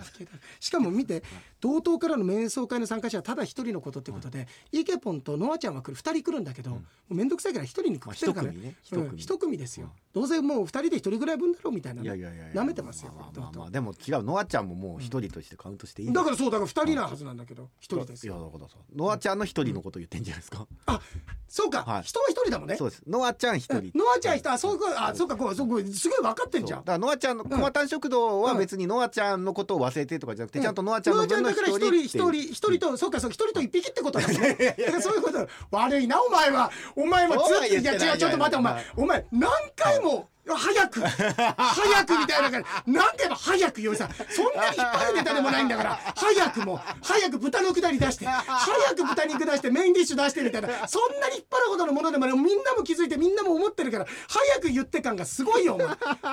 [0.60, 1.24] しかも見て
[1.60, 5.96] 同等からの瞑想会の参加者はただ一人のことってことで、イケポンとノアちゃんは来る。
[5.96, 8.48] 二人来るんだけど、もうめんどくさいから一人にくくってるから。
[8.48, 8.76] まあ一組ね。
[9.18, 9.40] 一うん。
[9.40, 13.12] 組ですよ、どうせもう二人で一人ぐらい分だろうみたいないやいやいやいや舐めてますよ。
[13.18, 14.24] まあまあまあでも違う。
[14.24, 18.26] ノアちゃんももう一人としてカウントしていいだからそうだから二人なはずなんだけど一人です。
[18.28, 21.00] よいやだからさノアちゃんの一人のこと言ってんじゃないですか、あ
[21.48, 22.04] そうか、はい。
[22.04, 22.76] 人は一人だもんね。
[22.76, 23.04] そうです。
[23.08, 23.92] ノアちゃん一人。
[23.96, 24.52] ノアちゃん人。
[24.52, 25.36] あそういうことあそうか。
[25.36, 26.80] こうそうすごい分かってんじゃん。
[26.80, 35.48] だからノアちゃんの熊谷食堂は別にノアちゃんのことを忘れてとかじゃなくて、ちゃんとノアちゃんの分のノアちゃんだから一人一人一人とそうかそう一人と一匹ってことだもんねそういうこと。
[35.72, 36.72] 悪いなお前は。
[36.96, 37.84] お前はずっとい。
[37.84, 38.86] や違うちょっと待ってお前。
[38.96, 40.09] お前何回も
[40.52, 42.92] 早く早くみたいな感じ。
[42.92, 46.00] 何回も早くよさそんなに引っ張るネタでもないんだから。
[46.16, 50.88] 早くも早く豚のくだり出して早く豚肉出してメインディッシュ出してみたいな。
[50.88, 52.36] そんなに引っ張るほどのものでもない。
[52.36, 55.88] みんなも気づいてみんなも思ってるから早く言って感がすごいよお前。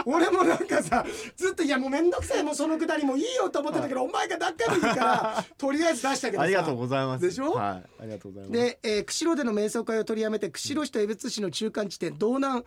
[0.07, 1.05] 俺もなんかさ
[1.37, 6.45] ずっといやもうめんどくさいもうそのくだりもいいよと思ってたけどお前がだっかり言うからとりあえず出したけどさ。
[6.45, 7.23] ありがとうございます。
[7.27, 7.53] でしょ？
[7.53, 8.59] はいありがとうございます。
[8.59, 12.65] で、えー釧路での瞑想会を取りやめて釧路市と江別市の中間地点道南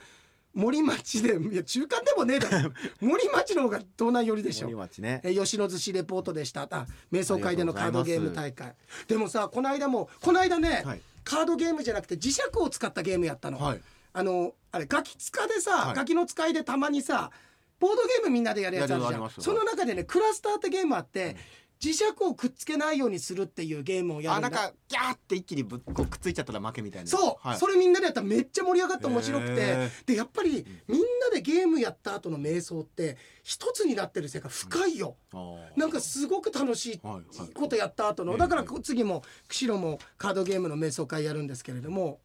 [0.54, 2.72] 森町でいや中間でもねえだろ。
[3.02, 4.68] 森町の方が道南寄りでしょ。
[4.68, 5.22] 森町ね。
[5.24, 6.68] えー吉野寿司レポートでした。
[6.72, 8.76] あ瞑想会でのカードゲーム大会。
[9.08, 11.02] でもさこの間もこの間ね、はい。
[11.24, 13.82] カードゲームじゃなくて磁石を使ったゲームやったの、はい。
[14.14, 15.95] あのあれガキ使でさ、はい。
[15.95, 17.32] ガキの使いでたまにさ
[17.80, 19.30] ボードゲームみんなでやるやつあるじゃん。
[19.30, 21.38] その中でねクラスターってゲームあって、
[21.82, 24.47] 磁石をくっつけないようにするっていうゲームをやるんだ。
[24.47, 27.09] あなんかギャーって一気にぶっこうくっついちゃったら負けみたいな。
[27.09, 29.53] そう、はい、それみんなでやったらめっちゃ盛り上がって面白くて。
[29.55, 35.80] へでやっぱりみんなでゲームやった後の瞑想って一つになってる世界深いよ、あー。
[35.80, 37.53] なんかすごく楽しいはいはい。
[37.53, 42.19] ことやった後の、だからこ次も釧路もカードゲームの瞑想会やるんですけれども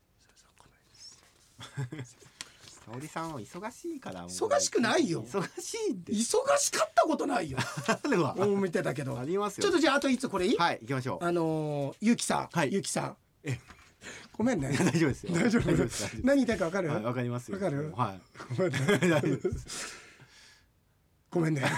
[2.85, 5.23] 沙織さんは忙しいから忙しくないよ。
[5.25, 6.17] 忙しいんで忙
[6.59, 7.59] しかったことないよ。
[8.61, 9.19] 見てたけど。
[9.19, 9.63] ありますよ。
[9.63, 11.25] ちょっとじゃああといつこれいい、はい行きましょう。
[11.25, 12.73] あのーゆきさん、はい。
[12.73, 13.17] ゆきさん。
[13.45, 13.59] え
[14.37, 14.69] ごめんね。
[14.77, 15.33] 大丈夫ですよ。
[15.35, 15.77] 大丈夫？
[15.77, 16.15] です。
[16.23, 17.57] 何言いたいかわかる、はいわかりますよ。
[17.57, 17.93] わかる？
[17.97, 18.21] はい。
[18.57, 18.79] ごめんね。
[18.87, 19.95] 大丈夫です。
[21.31, 21.63] ごめんね。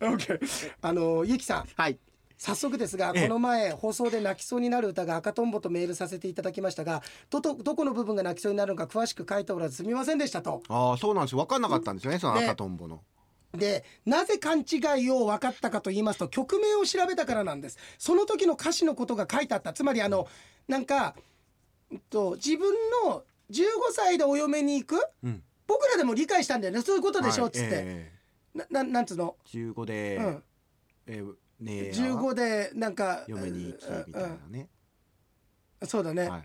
[0.00, 0.40] OK
[0.80, 1.68] あのーゆきさん。
[1.76, 1.98] はい
[2.42, 3.22] 早速ですがええ。
[3.22, 10.60] この前放送で泣きそうになる歌が赤とんぼとメールさせていただきましたがどとどこの部分が泣きそうになるのか詳しく書いておらずすみませんでしたと。
[10.68, 11.38] ああそうなんですよ。
[11.38, 12.46] 分かんなかったんですよねそのね。
[12.46, 13.00] 赤とんぼの。
[13.52, 17.78] でなぜ勘違いを分かったかと言いますと曲名を調べたからなんです。
[17.96, 19.72] その時の歌詞のことが書いてあった。
[19.72, 20.26] つまりあの
[20.66, 21.14] なんか
[21.92, 22.74] うんと自分
[23.06, 23.22] の
[23.52, 25.42] 15歳でお嫁に行くうん。
[25.68, 26.82] 僕らでも理解したんだよね。
[26.82, 28.12] そういうことでしょっはいつって、え
[28.52, 30.42] なななんつうの、え15でうん、
[31.06, 34.36] えーねえ15でなんか嫁に行きみたいなね。
[34.54, 34.68] うん
[35.84, 36.42] そうだね、はい。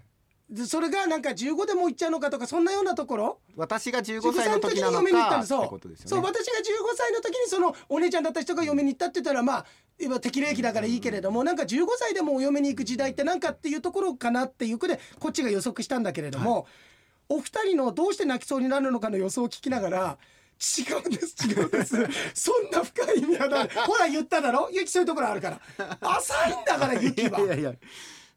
[0.49, 3.39] でそれがなんか15でも行っちゃうのかとかそんなようなところ？
[3.55, 6.63] 私が15 15歳の時なの嫁に行ったかそうことですそう私が15
[6.95, 9.65] 歳の時にそのお姉ちゃんだった人が嫁に行ったって言ったらまあ
[9.99, 16.65] 今適齢期だからいいけれどもなんか15歳でもお嫁に行く時代ってなんかっていうところかなっていう句でこっちが予測したんだけれども、
[17.29, 20.17] お二人のどうして泣きそうになるのかの予想を聞きながら
[20.57, 21.95] 違うんです違うんです。
[22.33, 23.69] そんな深い意味はない。
[23.69, 24.69] ほら言っただろ？
[24.73, 25.59] ゆきそういうところあるから。
[26.01, 27.73] 浅いんだからゆきはいやいや。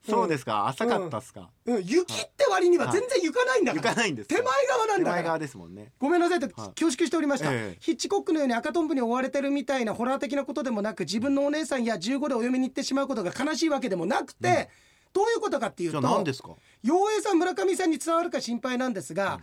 [0.09, 0.67] そうですか？
[0.69, 1.51] 浅かったっすか？
[1.67, 5.17] うん、雪って割には全然行かないんだから、行かないんですか手前側なんだから。
[5.17, 5.93] 手前側ですもんね。
[5.99, 6.55] ごめんなさいとはい。
[6.71, 7.79] 恐縮しておりました、ええ。
[7.81, 14.71] ヒッチコックのように赤とんぼに追われてるみたいなホラー的なことでもなく自分のお姉さんや15でお嫁に行ってしまうことが悲しいわけでもなくて、
[15.13, 16.51] どういうことかっていうじゃとあ何ですか？
[16.83, 19.41] 陽平さん村上さんに伝わるか心配なんですが、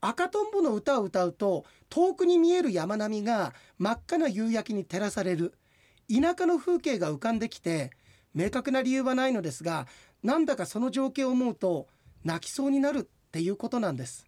[0.00, 5.54] 赤とんぼの歌を歌うと遠くに見える山並みが真っ赤な夕焼けに照らされる。
[6.08, 7.90] 田舎の風景が浮かんできて
[8.34, 9.86] 明確な理由はないのですが
[10.22, 11.86] なんだかその情景を思うと
[12.24, 14.26] 泣きそうになるっていうことなんです、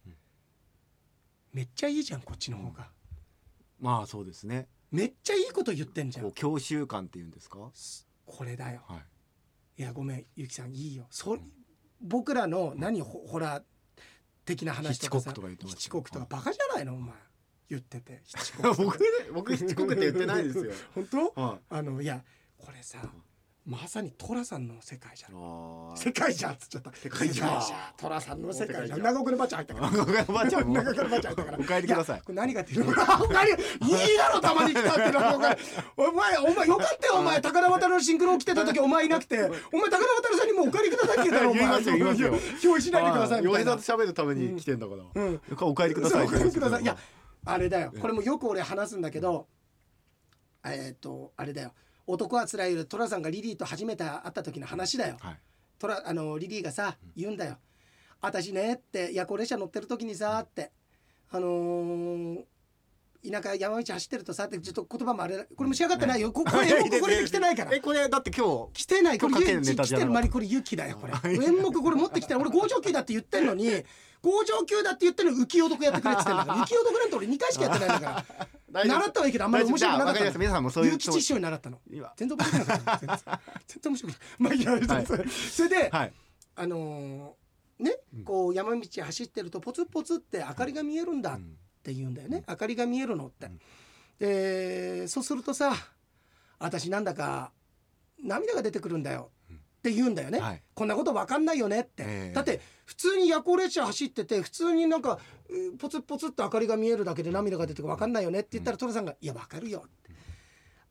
[1.53, 2.87] めっちゃいいじゃんこっちの方が、
[3.79, 4.67] まあそうですね。
[4.91, 6.31] めっちゃいいこと言ってんじゃん。
[6.33, 7.57] 教習感っていうんですか？
[8.25, 8.81] これだよ。
[8.87, 8.97] は
[9.77, 9.81] い。
[9.81, 11.07] いやごめんゆきさんいいよ。
[11.09, 11.37] そ
[11.99, 13.63] 僕らの何ホホラー
[14.55, 17.13] 的な話とかさヒッチコックとかバカじゃないのお前。
[17.69, 18.21] 言ってて。
[18.77, 20.73] 僕ね僕七国って言ってないですよ。
[20.93, 21.41] 本当？
[21.41, 22.23] はあのいや
[22.57, 23.01] これさ
[23.63, 25.95] まさに寅さんの世界じゃん。
[25.95, 26.91] 世界じゃんっつっちゃった。
[26.95, 27.61] 世界じゃん
[27.95, 29.03] 寅さんの世界じゃん。
[29.03, 29.87] 長岡のばあちゃん入ったから。
[29.87, 31.57] あおばあちゃんも長岡のばあちゃん入ったから。
[31.59, 32.17] お帰りください。
[32.17, 32.91] やこれ何がっていうの？
[32.91, 35.57] 何いいだろたまに来たってなお前
[35.95, 39.37] お前お前よかったよお前高田渡のシンクロ来てた時お前いなくて。
[39.43, 39.97] お前高田
[40.31, 42.29] 渡さんにもうお帰りくださいって言ったらお前言いますよ言いますよ
[42.71, 43.69] 表しないでくださいみたいな。
[43.69, 45.41] 洋平さんと喋るために来てんだから、うん。
[45.61, 46.97] お帰りくださいお帰りくださいいや
[47.45, 47.91] あれだよ。
[47.93, 48.01] ええ。
[48.01, 49.45] これもよく俺話すんだけど
[50.65, 51.73] えっとあれだよ
[52.11, 52.79] 男はつらいよ。
[52.79, 55.17] り寅さんがリリーと初めて会った時の話だよ。
[55.19, 55.39] はい。
[55.79, 57.57] トラあのリリーがさ言うんだよ
[58.21, 60.71] 「私ね」って夜行列車乗ってる時にさって。
[61.33, 62.43] あのー
[63.23, 66.31] 田舎山道走ってるとさってちょっと言葉もあれこれも仕上がってないよ。
[66.31, 66.67] ここれ
[66.99, 67.75] これで来てないから。
[67.75, 69.19] えこれだって今日来てない。
[69.19, 69.45] これ来
[69.89, 71.13] てるまりこれユキだよこれ。
[71.31, 73.69] 演目これ持ってきて俺合上級だって言ってんのに
[74.23, 76.65] 合上級だって言ってるの浮世男やってくれって言ってんだから。
[76.65, 81.79] 浮世男なんて俺2回しかやってないんだから習ったはいいけどあんまり面白くなかった皆さんもそういう師匠に習ったの。
[81.91, 82.11] 今。
[82.15, 83.17] 全然面白くなかった全然
[83.67, 84.19] 全然面白くない。
[84.39, 85.05] まあいいや、はい。
[85.05, 86.13] それで、はい。
[86.55, 87.41] あのー
[87.81, 91.39] ね、こう山道走ってるとポツポツって明かりが見えるんだっ
[91.81, 93.49] て言うんだよね、明かりが見えるのって。
[94.19, 95.73] でそうするとさ
[96.59, 97.51] 私なんだか
[98.23, 99.31] 涙が出てくるんだよ
[99.81, 100.61] って言うんだよね、はい。
[100.75, 102.33] こんなこと分かんないよねって、ええ。
[102.35, 105.17] だって普通に夜行列車走ってて普通になんか
[105.49, 110.11] うポツポツって明かりが見えるだけで涙が出てくる分かんないよねって言ったら寅さんが「いや分かるよ」って。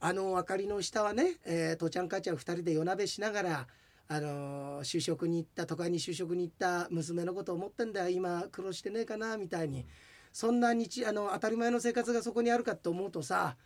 [0.00, 3.66] あの明かりの下はね、えー、父ちゃん母ちゃん2人で夜鍋しながら、
[4.08, 8.08] あのー就職に行った都会に就職に行った娘のことを思ってんだよ。
[8.08, 9.86] 今苦労してねえかなみたいに。
[10.32, 13.56] そんな日あの当たり前の生活がそこにあるかって思うとさ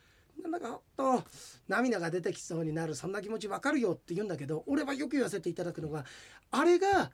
[0.42, 1.22] なんかと
[1.68, 6.04] 涙が出てきそうになるそんな気持ちわかるよって言うんだけど俺はよく言わせていただくのが
[6.50, 7.10] あれが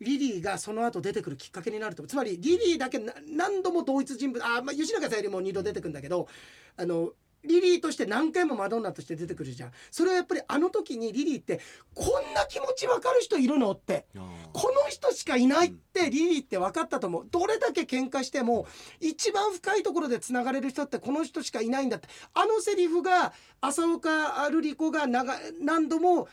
[0.00, 2.06] リリーがその後出てくるきっかけになると。
[2.06, 3.00] つまりリリーだけ
[3.34, 6.28] 何度も同一人物あ、まあ、吉永さんよりも2度出てくるんだけど
[6.76, 7.12] あの
[7.46, 9.72] リリーとして何回もマドンナとして出てくるじゃん。
[9.90, 11.60] それはやっぱりあの時にリリーって
[11.94, 14.06] こんな気持ちわかる人いるのって。
[14.52, 17.28] この人しかいないってリリーって分かったと思う。
[17.30, 18.66] どれだけ喧嘩しても
[19.00, 22.08] 一番深いところでつながれる人ってこの人しかいないんだって。
[22.34, 24.10] あのセリフが浅岡
[24.48, 26.28] 瑠璃子が長何度も、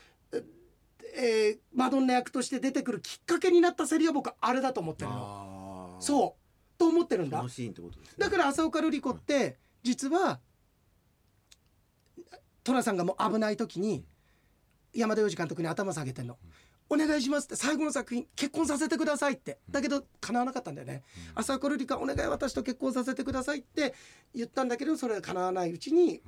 [1.16, 5.98] えーマドンナ役として出てくるきっかけになったセリフは僕はあれだと思ってるの。
[6.00, 6.44] そう。
[6.78, 7.44] と思ってるんだ。
[8.18, 10.40] だから浅岡瑠璃子って実は
[12.64, 14.06] 寅さんがもう危ない時に
[14.94, 16.38] 山田洋次監督に頭下げてんの。
[16.90, 19.58] お願いしますって最後の作品結婚させてくださいって。
[19.72, 21.02] だけど叶わなかったんだよね、
[21.34, 23.96] 浅岡瑠璃子はお願い私と結婚させてくださいって
[24.36, 26.22] 言ったんだけどそれが叶わないうちに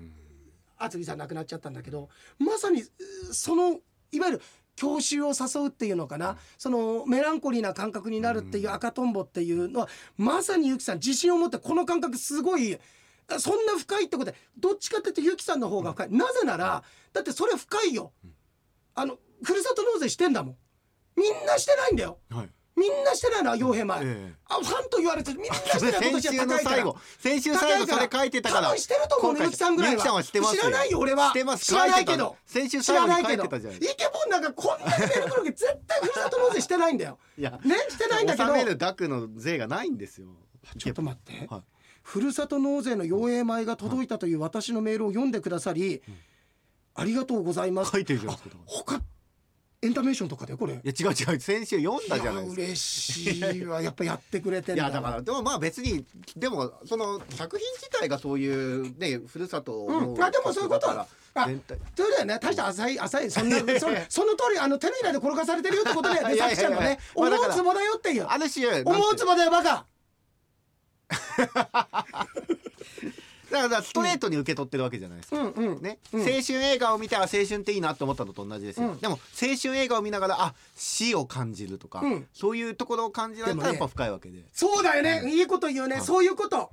[0.77, 2.09] 厚木さん亡くなっちゃったんだけど
[2.39, 2.85] まさにう
[3.31, 3.79] その
[4.11, 4.41] いわゆる
[4.75, 12.79] 郷愁を誘うっていうのかな、そのメランコリーな感覚になるっていう赤とんぼっていうのはまさにゆきさん自信を持ってこの感覚すごい
[13.39, 18.13] そんな深いってことでどっちかっていうとゆきさんの方が深い、なぜならだってそれ深いよ、
[18.93, 20.55] あのふるさと納税してんだもん。
[21.15, 22.19] みんなしてないんだよ。
[22.29, 22.49] はい。
[22.75, 24.33] みんなしてないのは傭兵前、ええ。
[24.49, 25.39] あファンと言われてる。
[25.39, 26.59] みんなしてない 今先年は高いから。
[26.59, 26.97] 週の最後。
[27.19, 28.67] 先週最後それ書いてたから。
[28.67, 30.13] 多分してると思うねゆきさんぐらいは。
[30.13, 31.29] は知らないよ俺は。
[31.29, 31.65] してます。
[31.65, 32.35] 知らないけど。
[32.45, 33.43] 先週知最後に書いらないけど。
[33.43, 33.79] てたじゃない。
[33.79, 37.17] イケボンなんかこんなにメール来るけど絶対ふるさと納税してないんだよ。
[37.37, 38.43] いやねしてないんだけど。
[38.43, 40.27] 納める額の税がないんですよ。
[40.77, 41.74] ちょっと待って、はい
[42.05, 46.03] ふるさと納税の陽影米が届いたという私のメールを読んでくださり、
[46.93, 47.91] ありがとうございます。
[47.91, 48.43] 書いてるじゃないで。
[48.43, 49.01] すかあ他
[49.81, 50.75] エンタメーションとかでこれ。
[50.75, 52.61] いや違う違う先週読んだじゃないですか。
[52.61, 53.81] 嬉しいわ。
[53.81, 54.83] やっぱやってくれてんだ。
[54.83, 56.05] いやだからでもまあ別に
[56.37, 60.23] でもその作品自体がそういうねふるさとのうん。
[60.23, 61.43] あでもそういうことだから。
[61.43, 61.49] あ
[61.95, 62.37] それだよね。
[62.39, 63.65] 大した浅い浅いそんなそ
[64.09, 69.85] その通りあの手のひらで転がされてるよってことだよねさきちゃんのね思うつぼだよっていうある種思うつぼだよバカ
[73.51, 75.81] だからストレートに受け取ってるわけじゃないですか、うんうん。
[75.81, 76.21] ね、うん。
[76.21, 78.99] 青春映画を見てあ青春っていいなって思ったのと同じですよ、うん。
[78.99, 82.27] でも青春映画を見ながらあ死を感じるとか、うん。
[82.33, 84.43] そういうところを感じられたらやっぱ深いわけで。
[84.51, 86.71] そうだよね、いいこと言うね、そういうこと、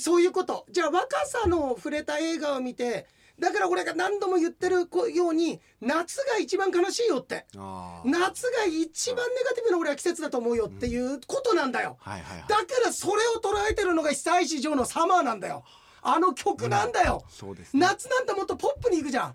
[0.00, 0.66] そういうこと。
[0.70, 3.06] じゃあ若さの触れた映画を見て
[3.38, 7.46] だから俺が何度も言ってるように夏が一番悲しいよって。
[8.04, 15.64] 夏が一番ネガティブな俺は季節だと思うよっていうことなんだよ、だからそれを捉えてるのが久石城のサマーなんだよ。
[16.02, 17.80] あの曲なんだよ、そうですね。
[17.80, 19.34] 夏なんてもっとポップにいくじゃん、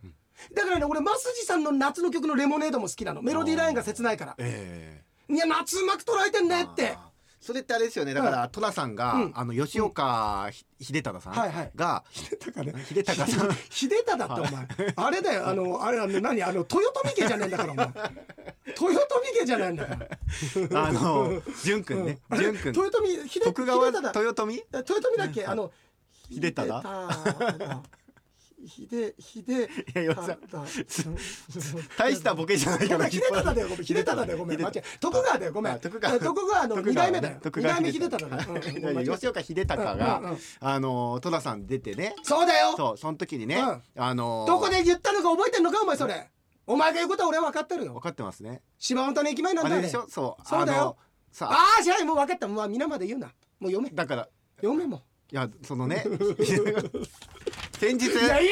[0.53, 3.21] だからね俺増地さんの夏の曲の「レモネード」も好きなの。
[3.21, 4.35] メロディーラインが切ないから。
[4.37, 6.97] えいや夏うまく捉えてんえねって
[7.45, 8.13] それってあれですよね。
[8.13, 9.31] だから寅さんが、うん。
[9.35, 11.33] あの吉岡ひ秀忠さん
[11.75, 12.73] が、秀忠ね。
[12.87, 13.49] 秀忠さん。
[13.69, 14.93] 秀忠だってお前。
[14.95, 15.47] あれだよ。
[15.49, 16.41] あのあれあの何？
[16.41, 17.85] あの豊臣家じゃねえんだからお前。
[18.67, 20.85] 豊臣家じゃないんだから。
[20.87, 22.19] あの淳君ね。
[22.31, 22.73] 淳君。
[22.73, 24.55] 豊臣秀徳川秀忠豊臣？
[24.73, 25.45] 豊臣だっけ？
[25.45, 25.69] あの
[26.31, 26.81] 秀忠？
[28.67, 29.69] 秀秀
[30.01, 31.15] いやさ忠
[31.97, 33.85] 大したボケじゃないからごめん秀忠だよごめん。
[33.85, 34.37] 秀忠だよ。
[34.37, 34.61] ごめん。
[34.61, 35.73] 間違え徳川だよごめん。
[35.73, 36.19] あ徳川。
[36.19, 37.39] 徳川の二代目だよ。
[37.43, 38.63] 二代目秀忠だようん うん
[38.95, 39.13] 間違えた。
[39.15, 40.21] 吉岡秀隆が、
[40.59, 42.15] あの寅さん出てね。
[42.23, 42.75] そうだよ。
[42.77, 43.81] そうその時にね、うん。
[44.03, 46.29] あのどこで言ったのか覚えてんのかお前それ。
[46.65, 47.93] お前が言うことは俺は分かってるよ。
[47.93, 48.61] 分かってますね。
[48.79, 50.05] 芝本の駅前なんだよあれでしょ？
[50.09, 50.97] そうそうだよ。
[51.39, 51.45] あ。
[51.45, 52.47] ああじゃあもう分かった。
[52.47, 53.27] もう皆まで言うな。
[53.59, 53.89] もう読め。
[53.89, 55.01] だから読めも
[55.31, 56.05] いやそのね
[57.83, 58.49] 先日ういやい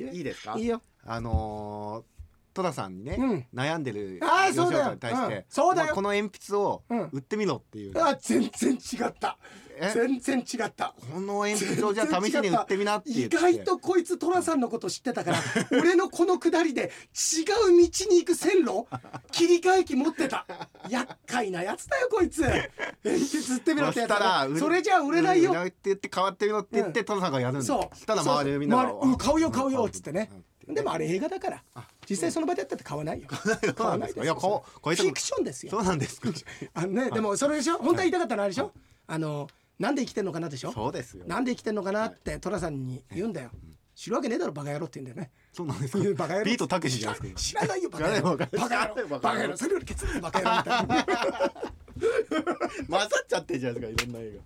[0.00, 0.54] やいいですか？
[0.58, 0.80] いいよ。
[1.04, 2.19] あのー、
[2.62, 3.46] 戸田さんにね、うん。
[3.54, 4.84] 悩んでる吉そうだよ。
[4.84, 5.44] 岡に対して、うん。
[5.48, 5.86] そうだよ。
[5.86, 7.08] まあこの鉛筆をうん。
[7.12, 9.38] 売ってみろっていう、あ全然違った。
[9.80, 9.90] え？
[9.94, 10.94] 全然違った。
[11.12, 15.38] この鉛筆をじゃあ試しに売ってみなって言意外とこいつ寅さんのこと知ってたから
[15.72, 18.86] 俺のこの下りで違う道に行く線路
[19.32, 20.46] 切り替え機持ってた。
[20.88, 22.42] 厄介なやつだよこいつ。
[22.42, 22.68] 鉛
[23.02, 25.52] 筆売ってみろってやつそしたらそれじゃあ売れないよ。
[25.52, 27.06] って言って変わってみろって言って、うん。
[27.06, 27.64] 戸田さんがやるんだ。
[27.64, 27.96] そう。
[27.96, 30.28] したら周りみんなが買うよ買うよっつってね。
[30.32, 30.44] うん
[30.74, 31.62] でもあれ映画だから。
[31.74, 33.28] あ実際その場でやったって買わないよ。
[33.28, 34.24] 買わないですよ。
[34.24, 35.70] いやフィクションですよ。
[35.70, 36.28] そうなんですか。
[36.74, 37.78] あのねでもそれでしょ？
[37.78, 38.72] 本当は言いたかったのあれでしょ？
[39.06, 39.48] あの
[39.78, 40.72] なんで生きてんのかなでしょ？
[40.72, 41.24] そうですよ。
[41.26, 43.50] なんで生きてんのかなって寅さんに言うんだよ。
[43.94, 45.30] 知るわけねえだろバカ野郎って言うんだよね。
[45.52, 46.04] そうなんですか。
[46.16, 46.44] バカ野郎。
[46.46, 48.36] ビートたけしじゃないですか知らないよ バカ野郎。
[48.36, 49.08] バカ野郎。
[49.08, 49.56] バカ野郎。
[49.56, 51.52] それよりケツバカ野郎みたいな。
[52.88, 54.38] 混ざっちゃってるじゃないですかいろんな映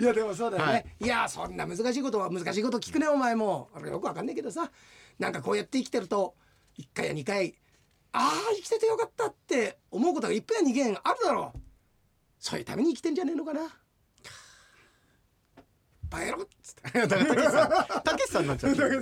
[0.00, 0.86] いやでもそうだよね、はい。
[1.00, 3.68] い、やそんな難しいことは難しいこと聞くねお前も。
[3.74, 4.70] あれよくわかんないけどさ。
[5.18, 6.34] なんかこうやって生きてると
[6.78, 7.54] 1回や2回
[8.12, 11.58] ああ生きててよかったって思うことが1分や2件あるだろう。
[12.38, 13.60] そういうために生きてんじゃねえのかな
[16.10, 17.06] バカ野郎っつって。
[17.08, 17.70] たけしさん
[18.02, 19.00] たけしさんになっちゃってる。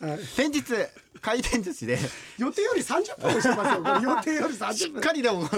[0.00, 0.62] はい先日
[1.20, 2.04] 回転寿司でし
[2.36, 3.82] 予定より30分押してますよ。
[3.82, 5.00] これ 予定より30っ分。
[5.00, 5.48] かりでもし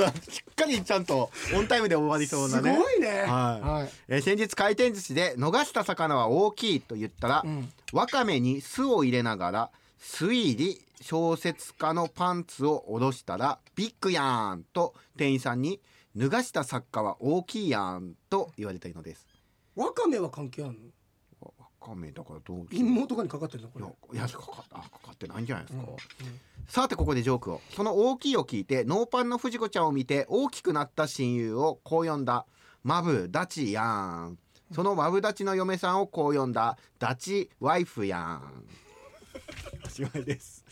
[0.51, 2.73] っかりちゃんとオンタイムで終わりそうなね。
[2.75, 3.09] すごいね。
[3.09, 3.27] はい。
[3.69, 3.91] はい。
[4.09, 7.73] えー先日回転寿司で逃した魚は大きいと言ったら、うん。
[7.93, 15.81] わかめに酢を入れながら推理小説家のパンツを下ろしたらビッグやんと店員さんに
[16.17, 19.27] 脱がした作家は大きいやんと言われたのです
[19.77, 20.79] わかめは関係あるの？
[21.41, 23.79] わわかめだからどう陰謀とかにかかってるのこ
[24.13, 25.97] いれやいやかかあかかってないんじゃないですか、うん。
[26.67, 27.61] さてここでジョークを。
[27.71, 32.47] その大きいを聞いてノーパンの藤子ちゃんを見て大きくなった親友をこう呼んだ。
[32.83, 34.39] マブダチやん。
[34.73, 36.77] そのマブダチの嫁さんをこう呼んだ。
[36.99, 38.65] ダチワイフやん。
[39.85, 40.65] おしまいです。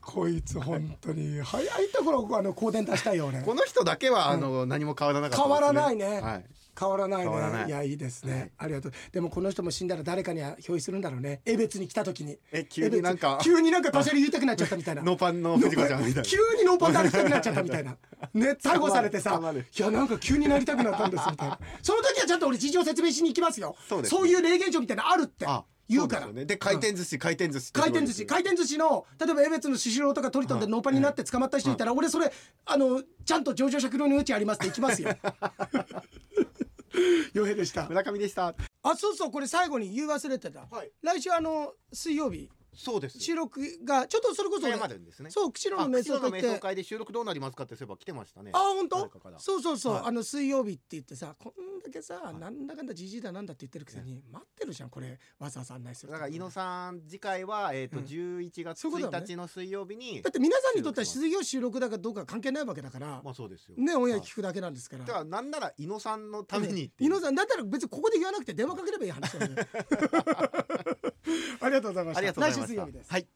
[0.00, 3.42] こいつ本当に早いところあの香典出したいよ俺。
[3.42, 6.20] この人だけはあの、何も変わらなかった変わらないね。
[6.20, 6.44] はい、
[6.78, 7.64] 変わらないね。
[7.66, 7.68] い。
[7.68, 8.50] いやいいですね、はい。
[8.58, 8.92] ありがとう。
[9.12, 11.40] でもこの人も死んだら誰かには表意するんだろうね。
[11.44, 12.38] 江別に来た時に。
[12.52, 13.38] え急になんか。
[13.42, 15.02] 急になんかパシャリ言いたくなっちゃったみたいな。
[15.04, 16.22] ノーパンの藤子ちゃんみたいな。
[16.28, 17.96] 急にノーパンで歩きたくなっちゃったみたいな。
[18.34, 21.58] ね逮捕されてさいやなんか急になりたくなったんですみたいな。
[21.82, 23.76] その時はちゃんと俺事情説明しに行きますよ。
[23.88, 24.28] そうですね。
[24.28, 26.22] いう霊現象みたいなのあるってあ言うから。
[26.26, 26.46] そでね。
[26.46, 32.32] で回転寿司、回転寿司回転寿司回転寿司の例えば江別のスシローとかトリトンでノーパンになって捕まった人いたら俺それ
[32.64, 35.10] あのちゃんと上場酌量の余地ありますって行きますよ
[37.34, 37.88] 余平でした。
[37.88, 38.54] 村上でした。
[38.82, 40.90] あそうそうこれ最後に言い忘れてた、はい。
[41.02, 43.18] 来週あの水曜日そうです。
[43.18, 45.30] 収録がちょっとそれこそ、早まるんですね。
[45.30, 46.48] そう釧路あの瞑想会って。
[46.54, 48.50] 想会で収録どうなりますかってそういえば来てましたね。
[48.54, 49.10] あ本当？
[49.38, 50.02] そうそうそう、はい。
[50.06, 55.18] あの水曜日って言ってさこんだけさ、なんだかんだじじいだなんだって言ってるくせに、待ってるじゃんこれ。
[55.38, 58.04] わざわざ案内するだから井野さん次回はえっ、とうん。
[58.04, 59.24] 11月そういうことだね。
[59.24, 63.74] 1日の水曜日にだって皆さんにとっては水曜収録だかどうか関係ないわけだから、まあそうですよ。
[63.76, 69.66] ねオンエアはい聞くだけなんですから、だからなんなら井野さんのために井野さんだったら別にここで言わなくて電話かければいい話だよね
[71.60, 72.40] ありがとうございました。
[72.40, 73.10] 来週水曜日です。
[73.10, 73.26] はい